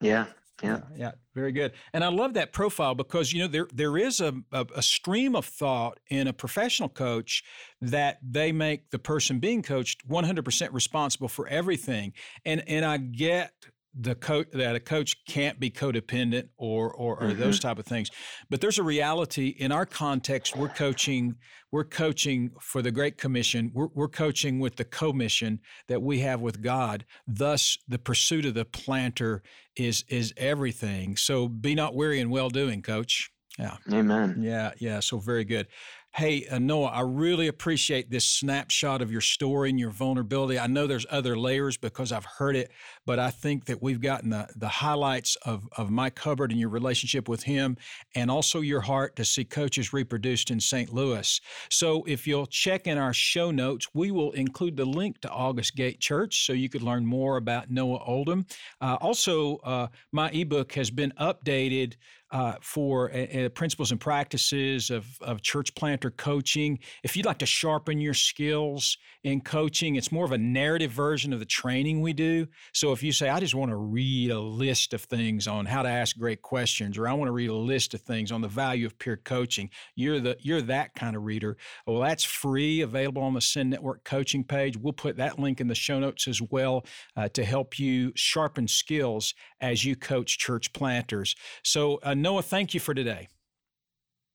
Yeah, 0.00 0.26
yeah. 0.62 0.80
yeah, 0.96 1.12
very 1.34 1.52
good. 1.52 1.72
And 1.92 2.04
I 2.04 2.08
love 2.08 2.34
that 2.34 2.52
profile 2.52 2.94
because 2.94 3.32
you 3.32 3.40
know 3.40 3.48
there 3.48 3.68
there 3.72 3.96
is 3.96 4.20
a, 4.20 4.34
a, 4.52 4.66
a 4.76 4.82
stream 4.82 5.34
of 5.34 5.44
thought 5.44 5.98
in 6.08 6.28
a 6.28 6.32
professional 6.32 6.88
coach 6.88 7.42
that 7.80 8.18
they 8.22 8.52
make 8.52 8.90
the 8.90 8.98
person 8.98 9.38
being 9.38 9.62
coached 9.62 10.06
100% 10.08 10.72
responsible 10.72 11.28
for 11.28 11.46
everything. 11.48 12.12
And 12.44 12.62
and 12.66 12.84
I 12.84 12.98
get 12.98 13.52
the 13.98 14.14
coach 14.14 14.46
that 14.52 14.76
a 14.76 14.80
coach 14.80 15.16
can't 15.26 15.58
be 15.58 15.70
codependent 15.70 16.48
or 16.56 16.92
or, 16.92 17.16
or 17.16 17.28
mm-hmm. 17.28 17.40
those 17.40 17.58
type 17.58 17.78
of 17.78 17.86
things. 17.86 18.10
But 18.48 18.60
there's 18.60 18.78
a 18.78 18.82
reality 18.82 19.48
in 19.48 19.72
our 19.72 19.86
context 19.86 20.56
we're 20.56 20.68
coaching 20.68 21.36
we're 21.72 21.84
coaching 21.84 22.50
for 22.60 22.82
the 22.82 22.90
great 22.90 23.16
commission. 23.16 23.70
We're, 23.72 23.88
we're 23.94 24.08
coaching 24.08 24.58
with 24.58 24.76
the 24.76 24.84
commission 24.84 25.60
that 25.88 26.02
we 26.02 26.20
have 26.20 26.40
with 26.40 26.62
god. 26.62 27.04
Thus 27.26 27.78
the 27.88 27.98
pursuit 27.98 28.44
of 28.44 28.54
the 28.54 28.64
planter 28.64 29.42
is 29.76 30.04
is 30.08 30.32
everything. 30.36 31.16
So 31.16 31.48
be 31.48 31.74
not 31.74 31.94
weary 31.94 32.20
in 32.20 32.30
well 32.30 32.50
doing 32.50 32.82
coach. 32.82 33.30
Yeah. 33.58 33.76
Amen. 33.92 34.36
Yeah 34.38 34.72
yeah 34.78 35.00
so 35.00 35.18
very 35.18 35.44
good 35.44 35.66
Hey, 36.12 36.44
uh, 36.48 36.58
Noah, 36.58 36.88
I 36.88 37.02
really 37.02 37.46
appreciate 37.46 38.10
this 38.10 38.24
snapshot 38.24 39.00
of 39.00 39.12
your 39.12 39.20
story 39.20 39.70
and 39.70 39.78
your 39.78 39.92
vulnerability. 39.92 40.58
I 40.58 40.66
know 40.66 40.88
there's 40.88 41.06
other 41.08 41.38
layers 41.38 41.76
because 41.76 42.10
I've 42.10 42.24
heard 42.24 42.56
it, 42.56 42.72
but 43.06 43.20
I 43.20 43.30
think 43.30 43.66
that 43.66 43.80
we've 43.80 44.00
gotten 44.00 44.30
the, 44.30 44.48
the 44.56 44.68
highlights 44.68 45.36
of, 45.46 45.68
of 45.76 45.88
Mike 45.88 46.18
Hubbard 46.18 46.50
and 46.50 46.58
your 46.58 46.68
relationship 46.68 47.28
with 47.28 47.44
him, 47.44 47.76
and 48.16 48.28
also 48.28 48.60
your 48.60 48.80
heart 48.80 49.14
to 49.16 49.24
see 49.24 49.44
coaches 49.44 49.92
reproduced 49.92 50.50
in 50.50 50.58
St. 50.58 50.92
Louis. 50.92 51.40
So 51.70 52.02
if 52.08 52.26
you'll 52.26 52.46
check 52.46 52.88
in 52.88 52.98
our 52.98 53.14
show 53.14 53.52
notes, 53.52 53.86
we 53.94 54.10
will 54.10 54.32
include 54.32 54.76
the 54.76 54.84
link 54.84 55.20
to 55.20 55.30
August 55.30 55.76
Gate 55.76 56.00
Church 56.00 56.44
so 56.44 56.52
you 56.52 56.68
could 56.68 56.82
learn 56.82 57.06
more 57.06 57.36
about 57.36 57.70
Noah 57.70 58.02
Oldham. 58.04 58.46
Uh, 58.80 58.98
also, 59.00 59.58
uh, 59.58 59.86
my 60.10 60.28
ebook 60.30 60.72
has 60.72 60.90
been 60.90 61.12
updated 61.20 61.94
uh, 62.32 62.54
for 62.60 63.12
uh, 63.12 63.48
principles 63.50 63.90
and 63.90 64.00
practices 64.00 64.90
of, 64.90 65.06
of 65.20 65.42
church 65.42 65.74
planter 65.74 66.10
coaching. 66.10 66.78
If 67.02 67.16
you'd 67.16 67.26
like 67.26 67.38
to 67.38 67.46
sharpen 67.46 68.00
your 68.00 68.14
skills 68.14 68.96
in 69.24 69.40
coaching, 69.40 69.96
it's 69.96 70.12
more 70.12 70.24
of 70.24 70.32
a 70.32 70.38
narrative 70.38 70.90
version 70.90 71.32
of 71.32 71.40
the 71.40 71.44
training 71.44 72.00
we 72.00 72.12
do. 72.12 72.46
So 72.72 72.92
if 72.92 73.02
you 73.02 73.12
say, 73.12 73.28
I 73.28 73.40
just 73.40 73.54
want 73.54 73.70
to 73.70 73.76
read 73.76 74.30
a 74.30 74.40
list 74.40 74.94
of 74.94 75.02
things 75.02 75.46
on 75.46 75.66
how 75.66 75.82
to 75.82 75.88
ask 75.88 76.16
great 76.16 76.42
questions, 76.42 76.96
or 76.96 77.08
I 77.08 77.12
want 77.12 77.28
to 77.28 77.32
read 77.32 77.50
a 77.50 77.54
list 77.54 77.94
of 77.94 78.00
things 78.00 78.32
on 78.32 78.40
the 78.40 78.48
value 78.48 78.86
of 78.86 78.98
peer 78.98 79.16
coaching, 79.16 79.70
you're 79.94 80.20
the 80.20 80.36
you're 80.40 80.62
that 80.62 80.94
kind 80.94 81.16
of 81.16 81.24
reader. 81.24 81.56
Well, 81.86 82.00
that's 82.00 82.24
free, 82.24 82.80
available 82.80 83.22
on 83.22 83.34
the 83.34 83.40
Send 83.40 83.70
Network 83.70 84.04
coaching 84.04 84.44
page. 84.44 84.76
We'll 84.76 84.92
put 84.92 85.16
that 85.16 85.38
link 85.38 85.60
in 85.60 85.68
the 85.68 85.74
show 85.74 85.98
notes 85.98 86.28
as 86.28 86.40
well 86.40 86.84
uh, 87.16 87.28
to 87.30 87.44
help 87.44 87.78
you 87.78 88.12
sharpen 88.14 88.68
skills 88.68 89.34
as 89.60 89.84
you 89.84 89.96
coach 89.96 90.38
church 90.38 90.72
planters. 90.72 91.34
So, 91.64 91.98
uh, 92.02 92.14
Noah, 92.22 92.42
thank 92.42 92.74
you 92.74 92.80
for 92.80 92.94
today. 92.94 93.28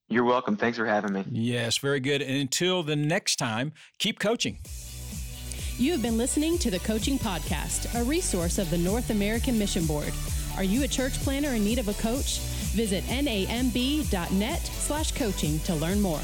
You're 0.07 0.23
welcome. 0.23 0.55
Thanks 0.55 0.77
for 0.77 0.85
having 0.85 1.13
me. 1.13 1.23
Yes, 1.31 1.77
very 1.79 1.99
good. 1.99 2.21
And 2.21 2.37
until 2.37 2.83
the 2.83 2.95
next 2.95 3.37
time, 3.37 3.73
keep 3.97 4.19
coaching. 4.19 4.59
You 5.77 5.91
have 5.91 6.01
been 6.01 6.17
listening 6.17 6.57
to 6.59 6.71
the 6.71 6.79
Coaching 6.79 7.17
Podcast, 7.17 7.99
a 7.99 8.03
resource 8.03 8.59
of 8.59 8.69
the 8.69 8.77
North 8.77 9.09
American 9.09 9.59
Mission 9.59 9.85
Board. 9.85 10.13
Are 10.55 10.63
you 10.63 10.83
a 10.83 10.87
church 10.87 11.13
planner 11.21 11.49
in 11.49 11.65
need 11.65 11.79
of 11.79 11.89
a 11.89 11.93
coach? 11.95 12.39
Visit 12.75 13.03
namb.net 13.05 14.59
slash 14.59 15.11
coaching 15.11 15.59
to 15.59 15.75
learn 15.75 16.01
more. 16.01 16.21